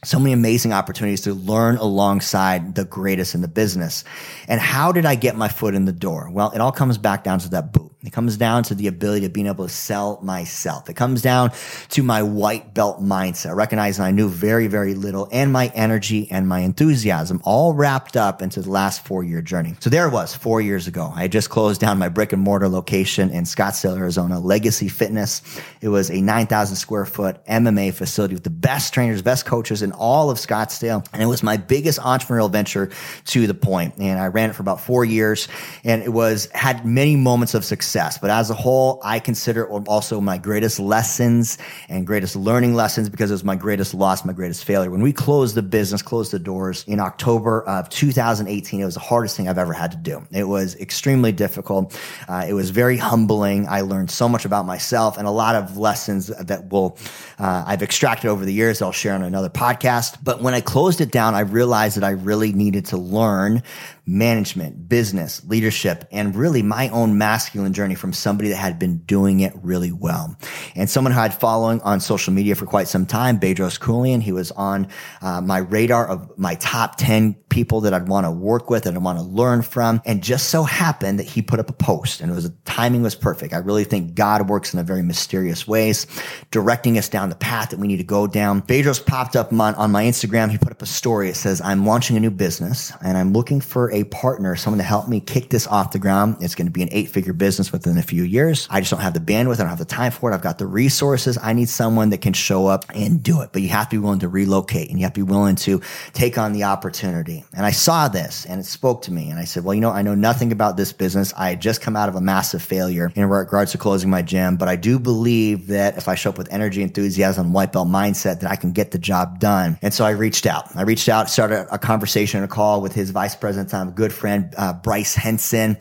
so 0.03 0.19
many 0.19 0.33
amazing 0.33 0.73
opportunities 0.73 1.21
to 1.21 1.33
learn 1.33 1.77
alongside 1.77 2.75
the 2.75 2.85
greatest 2.85 3.35
in 3.35 3.41
the 3.41 3.47
business. 3.47 4.03
And 4.47 4.59
how 4.61 4.91
did 4.91 5.05
I 5.05 5.15
get 5.15 5.35
my 5.35 5.47
foot 5.47 5.75
in 5.75 5.85
the 5.85 5.91
door? 5.91 6.29
Well, 6.31 6.51
it 6.51 6.59
all 6.59 6.71
comes 6.71 6.97
back 6.97 7.23
down 7.23 7.39
to 7.39 7.49
that 7.49 7.73
boot. 7.73 7.86
It 8.03 8.13
comes 8.13 8.37
down 8.37 8.61
to 8.65 8.75
the 8.75 8.85
ability 8.85 9.25
of 9.25 9.33
being 9.33 9.47
able 9.47 9.65
to 9.65 9.73
sell 9.73 10.19
myself. 10.21 10.87
It 10.87 10.95
comes 10.95 11.23
down 11.23 11.51
to 11.89 12.03
my 12.03 12.21
white 12.21 12.75
belt 12.75 13.01
mindset, 13.01 13.55
recognizing 13.55 14.05
I 14.05 14.11
knew 14.11 14.29
very, 14.29 14.67
very 14.67 14.93
little 14.93 15.27
and 15.31 15.51
my 15.51 15.71
energy 15.73 16.29
and 16.29 16.47
my 16.47 16.59
enthusiasm 16.59 17.41
all 17.43 17.73
wrapped 17.73 18.15
up 18.15 18.43
into 18.43 18.61
the 18.61 18.69
last 18.69 19.03
four 19.03 19.23
year 19.23 19.41
journey. 19.41 19.73
So 19.79 19.89
there 19.89 20.07
it 20.07 20.11
was 20.13 20.35
four 20.35 20.61
years 20.61 20.85
ago. 20.85 21.11
I 21.15 21.23
had 21.23 21.31
just 21.31 21.49
closed 21.49 21.81
down 21.81 21.97
my 21.97 22.07
brick 22.07 22.33
and 22.33 22.41
mortar 22.41 22.69
location 22.69 23.31
in 23.31 23.45
Scottsdale, 23.45 23.97
Arizona, 23.97 24.39
Legacy 24.39 24.89
Fitness. 24.89 25.41
It 25.81 25.89
was 25.89 26.11
a 26.11 26.21
9,000 26.21 26.75
square 26.75 27.05
foot 27.05 27.43
MMA 27.47 27.95
facility 27.95 28.35
with 28.35 28.43
the 28.43 28.51
best 28.51 28.93
trainers, 28.93 29.23
best 29.23 29.47
coaches 29.47 29.81
in 29.81 29.91
all 29.91 30.29
of 30.29 30.37
Scottsdale. 30.37 31.03
And 31.13 31.23
it 31.23 31.25
was 31.25 31.41
my 31.41 31.57
biggest 31.57 31.99
entrepreneurial 32.01 32.51
venture 32.51 32.91
to 33.25 33.47
the 33.47 33.55
point. 33.55 33.95
And 33.97 34.19
I 34.19 34.27
ran 34.27 34.51
it 34.51 34.53
for 34.53 34.61
about 34.61 34.81
four 34.81 35.03
years 35.03 35.47
and 35.83 36.03
it 36.03 36.13
was, 36.13 36.45
had 36.53 36.85
many 36.85 37.15
moments 37.15 37.55
of 37.55 37.65
success 37.65 37.86
success. 37.87 38.17
But 38.17 38.29
as 38.29 38.49
a 38.49 38.53
whole, 38.53 38.99
I 39.01 39.19
consider 39.19 39.63
it 39.63 39.87
also 39.87 40.19
my 40.19 40.37
greatest 40.37 40.77
lessons 40.77 41.57
and 41.87 42.05
greatest 42.05 42.35
learning 42.35 42.75
lessons 42.75 43.07
because 43.07 43.31
it 43.31 43.33
was 43.33 43.45
my 43.45 43.55
greatest 43.55 43.93
loss, 43.93 44.25
my 44.25 44.33
greatest 44.33 44.65
failure. 44.65 44.91
When 44.91 45.01
we 45.01 45.13
closed 45.13 45.55
the 45.55 45.61
business, 45.61 46.01
closed 46.01 46.31
the 46.33 46.39
doors 46.39 46.83
in 46.85 46.99
October 46.99 47.63
of 47.63 47.87
2018, 47.87 48.81
it 48.81 48.85
was 48.85 48.95
the 48.95 48.99
hardest 48.99 49.37
thing 49.37 49.47
I've 49.47 49.57
ever 49.57 49.71
had 49.71 49.91
to 49.91 49.97
do. 49.97 50.27
It 50.31 50.43
was 50.43 50.75
extremely 50.75 51.31
difficult. 51.31 51.97
Uh, 52.27 52.45
it 52.47 52.53
was 52.53 52.71
very 52.71 52.97
humbling. 52.97 53.67
I 53.69 53.81
learned 53.81 54.11
so 54.11 54.27
much 54.27 54.43
about 54.43 54.65
myself 54.65 55.17
and 55.17 55.25
a 55.25 55.31
lot 55.31 55.55
of 55.55 55.77
lessons 55.77 56.27
that 56.27 56.69
will, 56.69 56.97
uh, 57.39 57.63
I've 57.65 57.81
extracted 57.81 58.29
over 58.29 58.43
the 58.43 58.53
years. 58.53 58.81
I'll 58.81 58.91
share 58.91 59.13
on 59.13 59.23
another 59.23 59.49
podcast. 59.49 60.17
But 60.21 60.41
when 60.41 60.53
I 60.53 60.59
closed 60.59 60.99
it 60.99 61.11
down, 61.11 61.35
I 61.35 61.41
realized 61.41 61.95
that 61.95 62.03
I 62.03 62.11
really 62.11 62.51
needed 62.51 62.87
to 62.87 62.97
learn 62.97 63.63
management, 64.07 64.87
business, 64.87 65.43
leadership, 65.45 66.07
and 66.11 66.33
really 66.33 66.63
my 66.63 66.87
own 66.89 67.17
masculine 67.17 67.73
journey 67.73 67.93
from 67.93 68.13
somebody 68.13 68.49
that 68.49 68.55
had 68.55 68.79
been 68.79 68.99
doing 68.99 69.41
it 69.41 69.53
really 69.61 69.91
well. 69.91 70.33
And 70.75 70.89
someone 70.89 71.11
who 71.11 71.19
I 71.19 71.23
had 71.23 71.33
following 71.33 71.81
on 71.81 71.99
social 71.99 72.33
media 72.33 72.55
for 72.55 72.65
quite 72.65 72.87
some 72.87 73.05
time, 73.05 73.37
Bedros 73.37 73.77
Keuilian, 73.77 74.21
he 74.21 74.31
was 74.31 74.51
on 74.51 74.87
uh, 75.21 75.41
my 75.41 75.57
radar 75.57 76.07
of 76.07 76.37
my 76.37 76.55
top 76.55 76.95
10 76.97 77.33
people 77.49 77.81
that 77.81 77.93
I'd 77.93 78.07
want 78.07 78.25
to 78.25 78.31
work 78.31 78.69
with 78.69 78.85
and 78.85 78.95
I 78.95 78.99
want 78.99 79.19
to 79.19 79.25
learn 79.25 79.61
from. 79.61 80.01
And 80.05 80.23
just 80.23 80.49
so 80.49 80.63
happened 80.63 81.19
that 81.19 81.25
he 81.25 81.41
put 81.41 81.59
up 81.59 81.69
a 81.69 81.73
post 81.73 82.21
and 82.21 82.31
it 82.31 82.35
was 82.35 82.45
a 82.45 82.51
timing 82.63 83.01
was 83.01 83.15
perfect. 83.15 83.53
I 83.53 83.57
really 83.57 83.83
think 83.83 84.15
God 84.15 84.47
works 84.47 84.73
in 84.73 84.79
a 84.79 84.83
very 84.83 85.03
mysterious 85.03 85.67
ways, 85.67 86.07
directing 86.51 86.97
us 86.97 87.09
down 87.09 87.29
the 87.29 87.35
path 87.35 87.71
that 87.71 87.79
we 87.79 87.87
need 87.87 87.97
to 87.97 88.03
go 88.05 88.25
down. 88.25 88.61
Bedros 88.61 89.05
popped 89.05 89.35
up 89.35 89.51
on, 89.51 89.75
on 89.75 89.91
my 89.91 90.05
Instagram. 90.05 90.49
He 90.49 90.57
put 90.57 90.71
story. 90.89 91.29
It 91.29 91.35
says, 91.35 91.61
I'm 91.61 91.85
launching 91.85 92.17
a 92.17 92.19
new 92.19 92.31
business 92.31 92.91
and 93.03 93.17
I'm 93.17 93.33
looking 93.33 93.61
for 93.61 93.91
a 93.91 94.03
partner, 94.05 94.55
someone 94.55 94.79
to 94.79 94.83
help 94.83 95.07
me 95.07 95.19
kick 95.19 95.49
this 95.49 95.67
off 95.67 95.91
the 95.91 95.99
ground. 95.99 96.37
It's 96.41 96.55
going 96.55 96.67
to 96.67 96.71
be 96.71 96.81
an 96.83 96.89
eight 96.91 97.09
figure 97.09 97.33
business 97.33 97.71
within 97.71 97.97
a 97.97 98.03
few 98.03 98.23
years. 98.23 98.67
I 98.69 98.79
just 98.79 98.91
don't 98.91 99.01
have 99.01 99.13
the 99.13 99.19
bandwidth. 99.19 99.55
I 99.55 99.63
don't 99.63 99.69
have 99.69 99.77
the 99.77 99.85
time 99.85 100.11
for 100.11 100.31
it. 100.31 100.33
I've 100.33 100.41
got 100.41 100.57
the 100.57 100.67
resources. 100.67 101.37
I 101.41 101.53
need 101.53 101.69
someone 101.69 102.09
that 102.09 102.21
can 102.21 102.33
show 102.33 102.67
up 102.67 102.85
and 102.93 103.21
do 103.21 103.41
it, 103.41 103.49
but 103.53 103.61
you 103.61 103.69
have 103.69 103.89
to 103.89 103.95
be 103.95 103.99
willing 103.99 104.19
to 104.19 104.29
relocate 104.29 104.89
and 104.89 104.99
you 104.99 105.05
have 105.05 105.13
to 105.13 105.23
be 105.25 105.31
willing 105.31 105.55
to 105.57 105.81
take 106.13 106.37
on 106.37 106.53
the 106.53 106.63
opportunity. 106.63 107.43
And 107.53 107.65
I 107.65 107.71
saw 107.71 108.07
this 108.07 108.45
and 108.45 108.59
it 108.59 108.65
spoke 108.65 109.01
to 109.03 109.11
me. 109.11 109.29
And 109.29 109.39
I 109.39 109.43
said, 109.43 109.63
well, 109.63 109.73
you 109.73 109.81
know, 109.81 109.91
I 109.91 110.01
know 110.01 110.15
nothing 110.15 110.51
about 110.51 110.77
this 110.77 110.93
business. 110.93 111.33
I 111.37 111.49
had 111.49 111.61
just 111.61 111.81
come 111.81 111.95
out 111.95 112.09
of 112.09 112.15
a 112.15 112.21
massive 112.21 112.61
failure 112.61 113.11
in 113.15 113.25
regards 113.25 113.71
to 113.73 113.77
closing 113.77 114.09
my 114.09 114.21
gym, 114.21 114.57
but 114.57 114.67
I 114.67 114.75
do 114.75 114.99
believe 114.99 115.67
that 115.67 115.97
if 115.97 116.07
I 116.07 116.15
show 116.15 116.29
up 116.29 116.37
with 116.37 116.51
energy, 116.51 116.81
enthusiasm, 116.81 117.53
white 117.53 117.71
belt 117.71 117.87
mindset, 117.87 118.39
that 118.41 118.49
I 118.49 118.55
can 118.55 118.71
get 118.71 118.91
the 118.91 118.99
job 118.99 119.39
done. 119.39 119.77
And 119.81 119.93
so 119.93 120.05
I 120.05 120.11
reached 120.11 120.45
out. 120.45 120.75
I 120.77 120.83
reached 120.83 121.09
out, 121.09 121.29
started 121.29 121.67
a 121.71 121.77
conversation, 121.77 122.43
a 122.43 122.47
call 122.47 122.81
with 122.81 122.93
his 122.93 123.09
vice 123.09 123.35
president, 123.35 123.73
a 123.73 123.91
good 123.91 124.13
friend, 124.13 124.53
uh, 124.57 124.73
Bryce 124.73 125.15
Henson. 125.15 125.77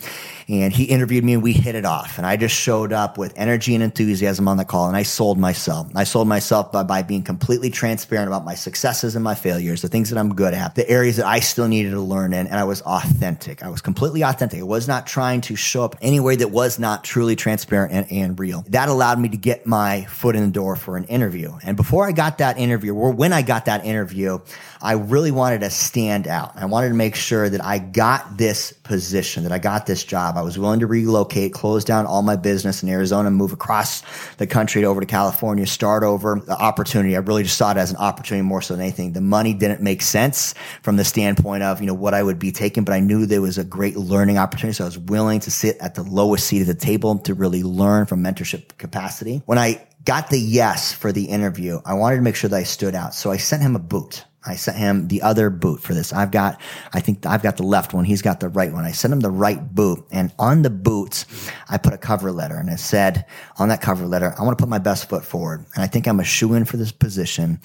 And 0.48 0.72
he 0.72 0.84
interviewed 0.84 1.24
me 1.24 1.34
and 1.34 1.42
we 1.42 1.52
hit 1.52 1.74
it 1.74 1.84
off. 1.84 2.18
And 2.18 2.26
I 2.26 2.36
just 2.36 2.54
showed 2.54 2.92
up 2.92 3.18
with 3.18 3.32
energy 3.36 3.74
and 3.74 3.82
enthusiasm 3.82 4.46
on 4.46 4.56
the 4.56 4.64
call 4.64 4.86
and 4.86 4.96
I 4.96 5.02
sold 5.02 5.38
myself. 5.38 5.88
I 5.94 6.04
sold 6.04 6.28
myself 6.28 6.70
by, 6.70 6.84
by 6.84 7.02
being 7.02 7.22
completely 7.22 7.68
transparent 7.68 8.28
about 8.28 8.44
my 8.44 8.54
successes 8.54 9.16
and 9.16 9.24
my 9.24 9.34
failures, 9.34 9.82
the 9.82 9.88
things 9.88 10.10
that 10.10 10.18
I'm 10.18 10.34
good 10.34 10.54
at, 10.54 10.76
the 10.76 10.88
areas 10.88 11.16
that 11.16 11.26
I 11.26 11.40
still 11.40 11.66
needed 11.66 11.90
to 11.90 12.00
learn 12.00 12.32
in. 12.32 12.46
And 12.46 12.56
I 12.56 12.64
was 12.64 12.80
authentic. 12.82 13.64
I 13.64 13.68
was 13.68 13.80
completely 13.80 14.22
authentic. 14.22 14.60
I 14.60 14.64
was 14.64 14.86
not 14.86 15.06
trying 15.06 15.40
to 15.42 15.56
show 15.56 15.84
up 15.84 15.96
any 16.00 16.20
way 16.20 16.36
that 16.36 16.52
was 16.52 16.78
not 16.78 17.02
truly 17.02 17.34
transparent 17.34 17.92
and, 17.92 18.12
and 18.12 18.38
real. 18.38 18.64
That 18.68 18.88
allowed 18.88 19.18
me 19.18 19.28
to 19.30 19.36
get 19.36 19.66
my 19.66 20.04
foot 20.04 20.36
in 20.36 20.42
the 20.42 20.52
door 20.52 20.76
for 20.76 20.96
an 20.96 21.04
interview. 21.04 21.52
And 21.64 21.76
before 21.76 22.06
I 22.06 22.12
got 22.12 22.38
that 22.38 22.56
interview, 22.56 22.94
or 22.94 23.10
when 23.10 23.32
I 23.32 23.42
got 23.42 23.64
that 23.64 23.84
interview, 23.84 24.38
I 24.80 24.92
really 24.92 25.30
wanted 25.30 25.60
to 25.60 25.70
stand 25.70 26.26
out. 26.26 26.52
I 26.56 26.66
wanted 26.66 26.88
to 26.88 26.94
make 26.94 27.14
sure 27.14 27.48
that 27.48 27.64
I 27.64 27.78
got 27.78 28.36
this 28.36 28.72
position, 28.72 29.42
that 29.44 29.52
I 29.52 29.58
got 29.58 29.86
this 29.86 30.04
job. 30.04 30.36
I 30.36 30.42
was 30.42 30.58
willing 30.58 30.80
to 30.80 30.86
relocate, 30.86 31.52
close 31.52 31.84
down 31.84 32.06
all 32.06 32.22
my 32.22 32.36
business 32.36 32.82
in 32.82 32.88
Arizona, 32.88 33.30
move 33.30 33.52
across 33.52 34.02
the 34.36 34.46
country 34.46 34.84
over 34.84 35.00
to 35.00 35.06
California, 35.06 35.66
start 35.66 36.02
over. 36.02 36.40
The 36.44 36.56
opportunity, 36.56 37.16
I 37.16 37.20
really 37.20 37.42
just 37.42 37.58
saw 37.58 37.70
it 37.72 37.76
as 37.76 37.90
an 37.90 37.96
opportunity 37.96 38.46
more 38.46 38.62
so 38.62 38.74
than 38.74 38.82
anything. 38.82 39.12
The 39.12 39.20
money 39.20 39.54
didn't 39.54 39.80
make 39.80 40.02
sense 40.02 40.54
from 40.82 40.96
the 40.96 41.04
standpoint 41.04 41.62
of, 41.62 41.80
you 41.80 41.86
know, 41.86 41.94
what 41.94 42.14
I 42.14 42.22
would 42.22 42.38
be 42.38 42.52
taking, 42.52 42.84
but 42.84 42.92
I 42.92 43.00
knew 43.00 43.26
there 43.26 43.42
was 43.42 43.58
a 43.58 43.64
great 43.64 43.96
learning 43.96 44.38
opportunity. 44.38 44.74
So 44.74 44.84
I 44.84 44.86
was 44.86 44.98
willing 44.98 45.40
to 45.40 45.50
sit 45.50 45.76
at 45.78 45.94
the 45.94 46.02
lowest 46.02 46.46
seat 46.46 46.60
of 46.60 46.66
the 46.66 46.74
table 46.74 47.18
to 47.20 47.34
really 47.34 47.62
learn 47.62 48.06
from 48.06 48.22
mentorship 48.22 48.76
capacity. 48.78 49.42
When 49.46 49.58
I 49.58 49.86
got 50.04 50.30
the 50.30 50.38
yes 50.38 50.92
for 50.92 51.12
the 51.12 51.24
interview, 51.24 51.80
I 51.84 51.94
wanted 51.94 52.16
to 52.16 52.22
make 52.22 52.36
sure 52.36 52.48
that 52.48 52.56
I 52.56 52.62
stood 52.62 52.94
out. 52.94 53.14
So 53.14 53.30
I 53.30 53.36
sent 53.36 53.62
him 53.62 53.74
a 53.76 53.80
boot. 53.80 54.24
I 54.46 54.56
sent 54.56 54.76
him 54.76 55.08
the 55.08 55.22
other 55.22 55.50
boot 55.50 55.80
for 55.80 55.94
this. 55.94 56.12
I've 56.12 56.30
got, 56.30 56.60
I 56.92 57.00
think 57.00 57.26
I've 57.26 57.42
got 57.42 57.56
the 57.56 57.62
left 57.62 57.92
one. 57.92 58.04
He's 58.04 58.22
got 58.22 58.40
the 58.40 58.48
right 58.48 58.72
one. 58.72 58.84
I 58.84 58.92
sent 58.92 59.12
him 59.12 59.20
the 59.20 59.30
right 59.30 59.74
boot. 59.74 60.04
And 60.10 60.32
on 60.38 60.62
the 60.62 60.70
boots, 60.70 61.26
I 61.68 61.78
put 61.78 61.92
a 61.92 61.98
cover 61.98 62.32
letter 62.32 62.56
and 62.56 62.68
it 62.68 62.78
said 62.78 63.26
on 63.58 63.68
that 63.68 63.80
cover 63.80 64.06
letter, 64.06 64.34
I 64.38 64.42
want 64.42 64.56
to 64.56 64.62
put 64.62 64.68
my 64.68 64.78
best 64.78 65.08
foot 65.08 65.24
forward. 65.24 65.66
And 65.74 65.82
I 65.82 65.86
think 65.86 66.06
I'm 66.06 66.20
a 66.20 66.24
shoe 66.24 66.54
in 66.54 66.64
for 66.64 66.76
this 66.76 66.92
position 66.92 67.60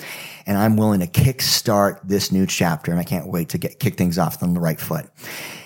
and 0.46 0.58
I'm 0.58 0.78
willing 0.78 1.00
to 1.02 1.08
kickstart 1.08 2.00
this 2.04 2.32
new 2.32 2.46
chapter. 2.46 2.92
And 2.92 3.00
I 3.00 3.04
can't 3.04 3.28
wait 3.28 3.50
to 3.50 3.58
get, 3.58 3.80
kick 3.80 3.96
things 3.96 4.18
off 4.18 4.42
on 4.42 4.54
the 4.54 4.60
right 4.60 4.80
foot. 4.80 5.10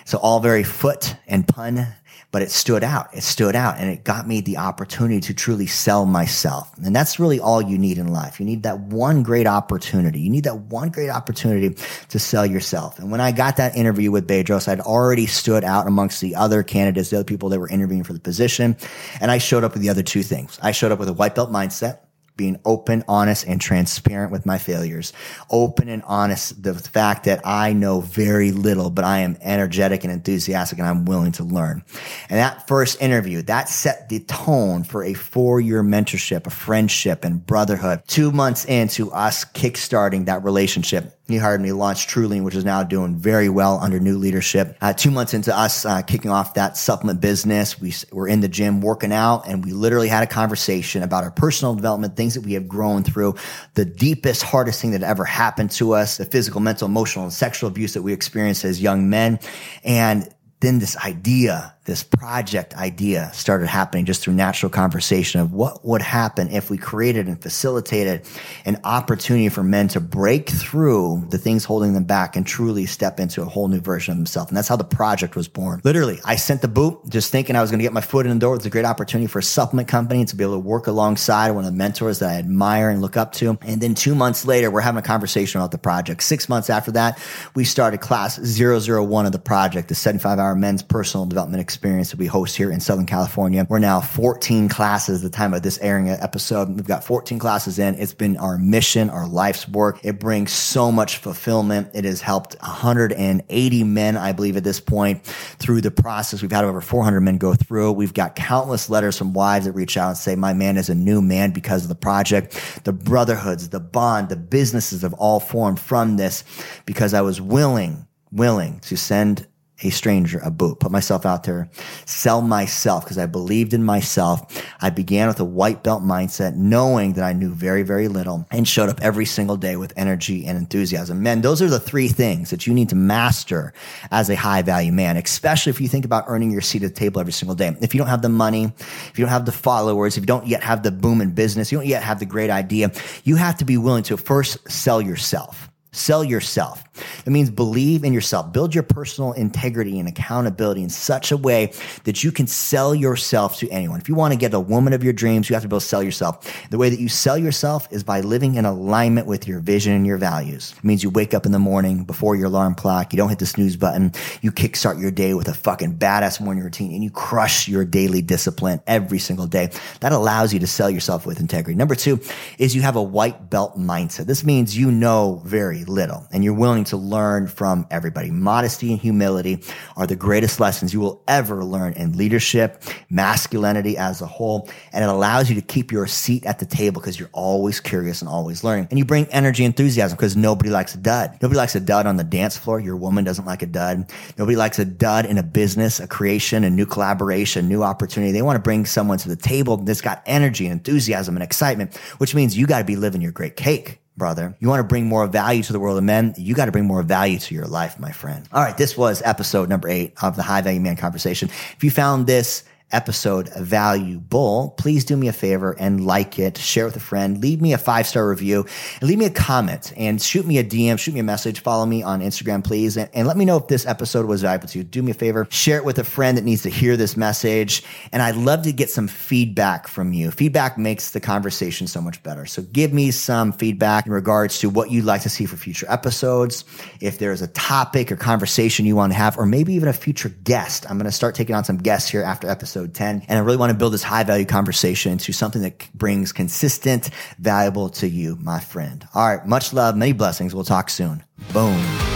So 0.06 0.18
all 0.20 0.40
very 0.40 0.64
foot 0.64 1.16
and 1.28 1.48
pun 1.48 1.88
but 2.36 2.42
it 2.42 2.52
stood 2.52 2.84
out. 2.84 3.08
It 3.14 3.24
stood 3.24 3.56
out 3.56 3.78
and 3.78 3.90
it 3.90 4.04
got 4.04 4.28
me 4.28 4.42
the 4.42 4.58
opportunity 4.58 5.22
to 5.22 5.34
truly 5.34 5.68
sell 5.68 6.06
myself. 6.06 6.70
And 6.84 6.94
that's 6.94 7.18
really 7.18 7.40
all 7.40 7.62
you 7.62 7.78
need 7.78 7.98
in 7.98 8.10
life. 8.10 8.42
You 8.42 8.46
need 8.46 8.64
that 8.64 8.78
one 8.78 9.24
great 9.24 9.48
opportunity. 9.48 10.20
You 10.20 10.30
need 10.30 10.44
that 10.44 10.58
one 10.58 10.90
great 10.90 11.10
opportunity 11.10 11.78
to 12.10 12.20
sell 12.20 12.46
yourself. 12.46 13.00
And 13.00 13.10
when 13.10 13.22
I 13.22 13.32
got 13.32 13.56
that 13.56 13.78
interview 13.78 14.12
with 14.12 14.28
Bedros, 14.28 14.68
I'd 14.68 14.82
already 14.82 15.28
stood 15.28 15.64
out 15.64 15.88
amongst 15.88 16.20
the 16.20 16.36
other 16.36 16.62
candidates, 16.62 17.10
the 17.10 17.16
other 17.16 17.24
people 17.24 17.48
that 17.48 17.60
were 17.62 17.70
interviewing 17.70 18.04
for 18.04 18.12
the 18.12 18.20
position. 18.20 18.76
And 19.22 19.32
I 19.32 19.38
showed 19.38 19.64
up 19.64 19.72
with 19.72 19.82
the 19.82 19.90
other 19.90 20.04
two 20.04 20.22
things. 20.22 20.60
I 20.62 20.74
showed 20.74 20.92
up 20.92 21.00
with 21.00 21.08
a 21.08 21.14
white 21.14 21.36
belt 21.36 21.54
mindset 21.54 22.00
being 22.38 22.60
open, 22.66 23.04
honest, 23.08 23.46
and 23.48 23.60
transparent 23.60 24.32
with 24.32 24.46
my 24.46 24.58
failures. 24.58 25.14
Open 25.50 25.90
and 25.90 26.04
honest, 26.04 26.62
the 26.62 26.74
fact 26.74 27.26
that 27.26 27.42
I 27.46 27.74
know 27.74 28.02
very 28.02 28.52
little, 28.52 28.90
but 28.90 29.06
I 29.06 29.20
am 29.20 29.38
energetic 29.42 30.04
and 30.04 30.12
enthusiastic 30.12 30.80
and 30.80 30.88
I'm 30.88 31.06
willing 31.06 31.32
to 31.34 31.44
learn. 31.44 31.84
And 32.30 32.40
that 32.40 32.68
first 32.68 33.02
interview, 33.02 33.42
that 33.44 33.70
set 33.70 34.10
the 34.10 34.20
tone 34.22 34.84
for 34.84 35.04
a 35.04 35.14
four 35.14 35.60
year 35.60 35.84
mentorship, 35.84 36.48
a 36.48 36.50
friendship 36.50 37.24
and 37.24 37.46
brotherhood. 37.46 38.02
Two 38.08 38.32
months 38.32 38.66
into 38.66 39.12
us 39.12 39.46
kickstarting 39.46 40.26
that 40.26 40.44
relationship, 40.44 41.18
he 41.28 41.38
hired 41.38 41.60
me 41.60 41.70
to 41.70 41.76
launch 41.76 42.08
TrueLean, 42.08 42.44
which 42.44 42.56
is 42.56 42.64
now 42.64 42.84
doing 42.84 43.16
very 43.16 43.50
well 43.50 43.80
under 43.80 44.00
new 44.00 44.18
leadership. 44.18 44.78
Uh, 44.80 44.94
two 44.94 45.10
months 45.10 45.34
into 45.34 45.56
us 45.56 45.86
uh, 45.86 46.04
kicking 46.04 46.30
off 46.30 46.54
that 46.54 46.78
supplement 46.78 47.20
business, 47.20 47.80
we 47.80 47.94
were 48.12 48.28
in 48.28 48.42
the 48.42 48.48
gym 48.48 48.80
working 48.80 49.12
out 49.12 49.48
and 49.48 49.66
we 49.66 49.72
literally 49.72 50.08
had 50.08 50.22
a 50.22 50.28
conversation 50.28 51.02
about 51.02 51.24
our 51.24 51.32
personal 51.32 51.74
development, 51.74 52.16
things 52.16 52.36
that 52.36 52.42
we 52.42 52.54
have 52.54 52.68
grown 52.68 53.04
through, 53.04 53.36
the 53.74 53.86
deepest, 53.86 54.44
hardest 54.44 54.80
thing 54.82 54.92
that 54.92 55.02
ever 55.02 55.26
happened 55.26 55.72
to 55.72 55.94
us, 55.94 56.18
the 56.18 56.26
physical, 56.26 56.62
mental, 56.62 56.88
emotional, 56.88 57.26
and 57.26 57.34
sexual 57.34 57.70
abuse 57.70 57.94
that 57.96 58.04
we 58.04 58.14
experienced 58.14 58.64
as 58.64 58.80
young 58.80 59.10
men. 59.10 59.40
And 59.84 60.30
then 60.60 60.78
this 60.80 60.96
idea 60.98 61.75
this 61.86 62.04
project 62.04 62.76
idea 62.76 63.32
started 63.34 63.68
happening 63.68 64.06
just 64.06 64.24
through 64.24 64.34
natural 64.34 64.72
conversation 64.72 65.40
of 65.40 65.54
what 65.54 65.86
would 65.86 66.02
happen 66.02 66.50
if 66.50 66.72
we 66.72 66.80
created 66.80 67.28
and 67.28 67.40
facilitated 67.40 68.28
an 68.66 68.80
opportunity 68.84 69.50
for 69.50 69.62
men 69.62 69.88
to 69.88 70.00
break 70.00 70.50
through 70.50 71.24
the 71.30 71.38
things 71.38 71.64
holding 71.64 71.94
them 71.94 72.04
back 72.04 72.36
and 72.36 72.48
truly 72.48 72.88
step 72.88 73.20
into 73.20 73.44
a 73.44 73.46
whole 73.46 73.68
new 73.68 73.80
version 73.80 74.14
of 74.14 74.18
themselves. 74.18 74.50
And 74.50 74.58
that's 74.58 74.68
how 74.68 74.76
the 74.76 74.84
project 74.84 75.36
was 75.36 75.48
born. 75.48 75.80
Literally, 75.84 76.20
I 76.26 76.38
sent 76.38 76.64
the 76.64 76.68
boot 76.68 77.00
just 77.08 77.32
thinking 77.32 77.56
I 77.56 77.62
was 77.62 77.70
going 77.70 77.78
to 77.80 77.84
get 77.84 77.94
my 77.94 78.02
foot 78.02 78.26
in 78.26 78.34
the 78.34 78.40
door. 78.40 78.56
It's 78.56 78.66
a 78.66 78.72
great 78.72 78.86
opportunity 78.86 79.28
for 79.28 79.38
a 79.38 79.44
supplement 79.44 79.88
company 79.88 80.26
to 80.26 80.36
be 80.36 80.44
able 80.44 80.56
to 80.56 80.60
work 80.60 80.88
alongside 80.88 81.52
one 81.52 81.66
of 81.66 81.72
the 81.72 81.78
mentors 81.78 82.18
that 82.18 82.32
I 82.32 82.40
admire 82.40 82.90
and 82.90 83.00
look 83.00 83.16
up 83.16 83.34
to. 83.34 83.60
And 83.62 83.80
then 83.80 83.94
two 83.94 84.16
months 84.16 84.44
later, 84.44 84.72
we're 84.72 84.82
having 84.82 85.00
a 85.00 85.04
conversation 85.04 85.62
about 85.62 85.70
the 85.70 85.78
project. 85.78 86.24
Six 86.24 86.50
months 86.50 86.72
after 86.72 86.92
that, 86.94 87.22
we 87.54 87.64
started 87.64 88.00
class 88.00 88.40
001 88.40 89.28
of 89.28 89.32
the 89.32 89.38
project, 89.38 89.90
the 89.90 89.96
75 89.96 90.40
hour 90.40 90.56
men's 90.56 90.82
personal 90.82 91.28
development 91.28 91.62
experience 91.62 91.75
experience 91.76 92.12
that 92.12 92.20
we 92.20 92.26
host 92.26 92.56
here 92.56 92.72
in 92.72 92.80
Southern 92.80 93.06
California. 93.06 93.68
We're 93.70 93.80
now 93.80 94.00
14 94.00 94.70
classes 94.70 95.24
at 95.24 95.30
the 95.30 95.36
time 95.36 95.54
of 95.54 95.62
this 95.62 95.78
airing 95.80 96.08
episode. 96.08 96.70
We've 96.70 96.88
got 96.88 97.04
14 97.04 97.38
classes 97.38 97.80
in. 97.80 97.96
It's 97.96 98.14
been 98.14 98.38
our 98.38 98.58
mission, 98.58 99.10
our 99.10 99.28
life's 99.28 99.68
work. 99.68 100.00
It 100.02 100.18
brings 100.18 100.54
so 100.54 100.90
much 100.90 101.18
fulfillment. 101.18 101.90
It 101.94 102.06
has 102.06 102.22
helped 102.22 102.56
180 102.62 103.84
men, 103.84 104.16
I 104.16 104.32
believe, 104.32 104.56
at 104.56 104.64
this 104.64 104.80
point 104.80 105.26
through 105.26 105.82
the 105.82 105.92
process. 105.92 106.42
We've 106.42 106.50
had 106.50 106.64
over 106.64 106.80
400 106.80 107.20
men 107.20 107.38
go 107.38 107.54
through. 107.54 107.92
We've 107.92 108.14
got 108.14 108.38
countless 108.38 108.90
letters 108.90 109.18
from 109.18 109.34
wives 109.34 109.66
that 109.66 109.74
reach 109.74 109.98
out 109.98 110.08
and 110.08 110.18
say, 110.18 110.38
my 110.38 110.54
man 110.54 110.78
is 110.78 110.90
a 110.90 110.96
new 110.96 111.22
man 111.22 111.52
because 111.52 111.84
of 111.84 111.90
the 111.90 111.96
project. 111.96 112.84
The 112.86 112.94
brotherhoods, 112.94 113.68
the 113.68 113.82
bond, 113.82 114.30
the 114.30 114.38
businesses 114.38 115.02
have 115.02 115.14
all 115.16 115.42
formed 115.42 115.82
from 115.82 116.16
this 116.16 116.46
because 116.86 117.14
I 117.14 117.20
was 117.20 117.42
willing 117.42 118.08
willing 118.32 118.80
to 118.82 118.98
send 118.98 119.48
a 119.84 119.90
stranger 119.90 120.40
a 120.44 120.52
boot, 120.52 120.80
put 120.80 120.92
myself 120.92 121.26
out 121.26 121.44
there, 121.44 121.70
sell 122.06 122.42
myself 122.42 123.04
because 123.04 123.18
I 123.18 123.26
believed 123.26 123.74
in 123.74 123.84
myself. 123.84 124.64
I 124.82 124.90
began 124.90 125.28
with 125.28 125.40
a 125.40 125.46
white 125.46 125.84
belt 125.84 126.02
mindset, 126.02 126.56
knowing 126.56 127.14
that 127.14 127.24
I 127.24 127.34
knew 127.34 127.54
very, 127.54 127.84
very 127.84 128.08
little 128.08 128.48
and 128.52 128.68
showed 128.68 128.90
up 128.90 129.02
every 129.02 129.26
single 129.26 129.58
day 129.58 129.76
with 129.76 129.94
energy 129.98 130.46
and 130.46 130.58
enthusiasm. 130.58 131.22
Men, 131.22 131.42
those 131.42 131.62
are 131.62 131.70
the 131.70 131.80
three 131.80 132.08
things 132.08 132.50
that 132.52 132.66
you 132.66 132.74
need 132.74 132.90
to 132.90 132.96
master 132.96 133.74
as 134.12 134.30
a 134.30 134.36
high 134.36 134.62
value 134.62 134.94
man, 134.94 135.18
especially 135.18 135.72
if 135.72 135.82
you 135.82 135.88
think 135.90 136.06
about 136.06 136.24
earning 136.28 136.52
your 136.52 136.62
seat 136.62 136.84
at 136.84 136.94
the 136.94 137.00
table 137.00 137.20
every 137.20 137.34
single 137.34 137.56
day. 137.56 137.76
If 137.82 137.94
you 137.94 137.98
don't 137.98 138.08
have 138.08 138.22
the 138.22 138.30
money, 138.30 138.66
if 139.10 139.20
you 139.20 139.26
don't 139.26 139.32
have 139.32 139.46
the 139.46 139.52
followers, 139.52 140.18
if 140.18 140.22
you 140.22 140.28
don't 140.28 140.48
yet 140.48 140.64
have 140.64 140.84
the 140.84 140.92
boom 140.92 141.20
in 141.20 141.32
business, 141.32 141.72
you 141.72 141.78
don't 141.78 141.88
yet 141.88 142.04
have 142.04 142.20
the 142.20 142.26
great 142.26 142.50
idea, 142.50 142.92
you 143.24 143.36
have 143.36 143.58
to 143.58 143.66
be 143.66 143.78
willing 143.78 144.04
to 144.04 144.18
first 144.18 144.72
sell 144.72 145.02
yourself. 145.02 145.70
Sell 145.96 146.26
yourself. 146.26 146.84
It 147.26 147.30
means 147.30 147.50
believe 147.50 148.04
in 148.04 148.14
yourself. 148.14 148.52
Build 148.52 148.76
your 148.76 148.84
personal 148.84 149.32
integrity 149.32 149.98
and 149.98 150.10
accountability 150.10 150.84
in 150.84 150.90
such 150.90 151.32
a 151.32 151.38
way 151.38 151.72
that 152.04 152.24
you 152.24 152.32
can 152.32 152.48
sell 152.48 152.94
yourself 152.94 153.58
to 153.60 153.70
anyone. 153.70 154.02
If 154.02 154.10
you 154.10 154.16
want 154.16 154.34
to 154.34 154.38
get 154.38 154.54
a 154.54 154.60
woman 154.60 154.92
of 154.92 155.04
your 155.04 155.14
dreams, 155.14 155.50
you 155.50 155.56
have 155.56 155.64
to 155.64 155.70
be 155.70 155.72
able 155.72 155.80
to 155.80 155.86
sell 155.86 156.04
yourself. 156.04 156.70
The 156.70 156.78
way 156.78 156.90
that 156.90 157.00
you 157.00 157.08
sell 157.08 157.38
yourself 157.38 157.88
is 157.92 158.04
by 158.04 158.20
living 158.22 158.56
in 158.56 158.66
alignment 158.66 159.26
with 159.26 159.48
your 159.48 159.60
vision 159.60 159.94
and 159.94 160.06
your 160.06 160.18
values. 160.18 160.74
It 160.78 160.84
means 160.84 161.02
you 161.02 161.10
wake 161.10 161.34
up 161.34 161.46
in 161.46 161.54
the 161.54 161.60
morning 161.60 162.04
before 162.04 162.36
your 162.36 162.48
alarm 162.48 162.76
clock. 162.76 163.14
You 163.14 163.18
don't 163.18 163.30
hit 163.30 163.40
the 163.40 163.46
snooze 163.46 163.78
button. 163.78 164.12
You 164.42 164.52
kickstart 164.52 165.00
your 165.00 165.12
day 165.12 165.34
with 165.34 165.48
a 165.48 165.54
fucking 165.54 165.98
badass 165.98 166.42
morning 166.42 166.64
routine 166.64 166.94
and 166.94 167.04
you 167.04 167.10
crush 167.10 167.70
your 167.70 167.86
daily 167.86 168.22
discipline 168.22 168.82
every 168.86 169.20
single 169.20 169.48
day. 169.48 169.72
That 170.02 170.12
allows 170.12 170.54
you 170.54 170.60
to 170.60 170.68
sell 170.68 170.90
yourself 170.90 171.26
with 171.26 171.40
integrity. 171.40 171.78
Number 171.78 171.96
two 171.96 172.20
is 172.60 172.76
you 172.76 172.82
have 172.82 172.98
a 172.98 173.04
white 173.04 173.50
belt 173.50 173.78
mindset. 173.78 174.26
This 174.26 174.44
means 174.44 174.78
you 174.78 174.92
know 174.92 175.42
very 175.46 175.85
little 175.88 176.28
and 176.32 176.44
you're 176.44 176.54
willing 176.54 176.84
to 176.86 176.98
learn 176.98 177.48
from 177.48 177.88
everybody. 177.92 178.32
Modesty 178.32 178.92
and 178.92 179.02
humility 179.02 179.64
are 179.98 180.08
the 180.08 180.16
greatest 180.16 180.60
lessons 180.60 180.94
you 180.94 181.00
will 181.00 181.24
ever 181.28 181.64
learn 181.64 181.94
in 181.94 182.18
leadership, 182.18 182.84
masculinity 183.10 183.98
as 183.98 184.22
a 184.22 184.26
whole. 184.26 184.70
And 184.92 185.04
it 185.04 185.10
allows 185.10 185.50
you 185.50 185.56
to 185.56 185.62
keep 185.62 185.92
your 185.92 186.08
seat 186.08 186.46
at 186.46 186.60
the 186.60 186.66
table 186.66 187.02
because 187.02 187.20
you're 187.20 187.30
always 187.34 187.80
curious 187.80 188.22
and 188.22 188.30
always 188.30 188.64
learning. 188.64 188.88
And 188.90 189.00
you 189.00 189.06
bring 189.06 189.26
energy, 189.28 189.64
enthusiasm 189.66 190.16
because 190.16 190.36
nobody 190.36 190.70
likes 190.70 190.96
a 190.96 190.98
dud. 190.98 191.38
Nobody 191.42 191.58
likes 191.58 191.76
a 191.76 191.80
dud 191.80 192.06
on 192.06 192.18
the 192.18 192.24
dance 192.24 192.58
floor. 192.58 192.80
Your 192.80 192.96
woman 192.96 193.24
doesn't 193.24 193.46
like 193.46 193.62
a 193.62 193.68
dud. 193.68 194.12
Nobody 194.38 194.56
likes 194.56 194.80
a 194.80 194.86
dud 194.86 195.26
in 195.26 195.38
a 195.38 195.44
business, 195.44 196.00
a 196.00 196.08
creation, 196.08 196.64
a 196.64 196.70
new 196.70 196.86
collaboration, 196.86 197.68
new 197.68 197.84
opportunity. 197.84 198.32
They 198.32 198.42
want 198.42 198.58
to 198.58 198.62
bring 198.62 198.86
someone 198.86 199.18
to 199.20 199.30
the 199.30 199.36
table 199.36 199.78
that's 199.78 200.02
got 200.02 200.24
energy 200.26 200.66
and 200.66 200.74
enthusiasm 200.74 201.36
and 201.36 201.44
excitement, 201.44 201.96
which 202.18 202.36
means 202.36 202.58
you 202.58 202.68
got 202.68 202.80
to 202.80 202.86
be 202.86 202.96
living 202.96 203.22
your 203.22 203.32
great 203.32 203.56
cake 203.56 204.00
brother. 204.18 204.56
You 204.60 204.70
want 204.70 204.80
to 204.80 204.88
bring 204.88 205.06
more 205.06 205.28
value 205.28 205.64
to 205.64 205.74
the 205.74 205.80
world 205.80 205.98
of 205.98 206.04
men. 206.04 206.34
You 206.38 206.56
got 206.56 206.66
to 206.66 206.72
bring 206.72 206.86
more 206.86 207.04
value 207.04 207.40
to 207.40 207.56
your 207.56 207.66
life, 207.66 208.00
my 208.00 208.12
friend. 208.12 208.48
All 208.54 208.64
right. 208.64 208.78
This 208.78 208.98
was 208.98 209.22
episode 209.26 209.70
number 209.70 209.90
eight 209.90 210.14
of 210.22 210.36
the 210.36 210.44
high 210.44 210.62
value 210.62 210.80
man 210.80 210.96
conversation. 210.96 211.50
If 211.76 211.84
you 211.84 211.92
found 211.92 212.28
this 212.28 212.64
episode 212.92 213.50
valuable, 213.56 214.74
please 214.78 215.04
do 215.06 215.18
me 215.18 215.28
a 215.28 215.34
favor 215.34 215.76
and 215.80 216.06
like 216.06 216.40
it, 216.40 216.58
share 216.58 216.86
with 216.86 216.96
a 216.96 217.00
friend, 217.00 217.42
leave 217.42 217.62
me 217.62 217.74
a 217.74 217.78
five 217.78 218.08
star 218.08 218.30
review, 218.30 218.66
and 219.02 219.10
leave 219.10 219.18
me 219.18 219.26
a 219.26 219.30
comment 219.30 219.94
and 219.98 220.22
shoot 220.22 220.46
me 220.46 220.58
a 220.58 220.64
DM, 220.64 220.98
shoot 221.00 221.14
me 221.14 221.20
a 221.20 221.24
message, 221.24 221.60
follow 221.60 221.86
me 221.86 222.04
on 222.04 222.22
Instagram, 222.22 222.64
please, 222.64 222.96
and, 222.96 223.10
and 223.14 223.28
let 223.28 223.38
me 223.38 223.46
know 223.46 223.58
if 223.58 223.68
this 223.68 223.86
episode 223.86 224.26
was 224.26 224.42
valuable 224.42 224.68
to 224.68 224.78
you. 224.80 224.84
Do 224.84 225.02
me 225.02 225.12
a 225.12 225.16
favor, 225.16 225.48
share 225.50 225.78
it 225.78 225.86
with 225.86 226.00
a 226.00 226.04
friend 226.04 226.38
that 226.38 226.44
needs 226.44 226.62
to 226.64 226.70
hear 226.70 226.96
this 226.96 227.18
message. 227.18 227.84
And 228.12 228.22
I'd 228.22 228.36
love 228.36 228.64
to 228.64 228.72
get 228.72 228.90
some 228.90 229.08
feedback 229.08 229.88
from 229.88 230.14
you. 230.14 230.32
Feedback 230.32 230.78
makes 230.78 231.12
the 231.12 231.20
conversation 231.20 231.88
so 231.88 232.02
much 232.02 232.22
better. 232.24 232.46
So 232.46 232.62
give 232.62 232.94
me 232.94 233.12
some 233.12 233.52
feedback 233.52 234.06
in 234.06 234.12
regards 234.12 234.60
to 234.60 234.70
what 234.70 234.92
you'd 234.92 235.06
like 235.06 235.24
to 235.24 235.30
see 235.30 235.46
for 235.46 235.58
future 235.58 235.88
episodes. 235.90 236.64
If 237.02 237.18
there's 237.18 237.42
a 237.42 237.48
topic 237.48 238.12
or 238.12 238.16
conversation 238.16 238.86
you 238.86 238.96
want 238.96 239.12
to 239.12 239.18
have, 239.18 239.38
or 239.38 239.46
maybe 239.46 239.74
even 239.74 239.90
a 239.90 239.94
future 239.94 240.30
guest, 240.44 240.90
I'm 240.90 240.98
going 240.98 241.06
to 241.06 241.12
start 241.12 241.36
taking 241.36 241.56
on 241.56 241.64
some 241.64 241.78
guests 241.78 242.10
here 242.10 242.22
after 242.22 242.48
episode 242.48 242.75
episode 242.76 242.94
10. 242.94 243.24
And 243.30 243.40
I 243.40 243.42
really 243.42 243.58
want 243.58 243.72
to 243.72 243.78
build 243.78 243.94
this 243.94 244.04
high 244.04 244.24
value 244.24 244.46
conversation 244.46 245.14
into 245.14 245.32
something 245.32 245.62
that 245.62 245.90
brings 245.94 246.34
consistent, 246.34 247.10
valuable 247.40 247.90
to 247.90 248.08
you, 248.08 248.36
my 248.42 248.60
friend. 248.60 249.08
All 249.14 249.26
right. 249.26 249.46
Much 249.48 249.72
love, 249.72 249.96
many 249.96 250.12
blessings. 250.12 250.54
We'll 250.54 250.66
talk 250.66 250.90
soon. 250.90 251.24
Boom. 251.54 252.15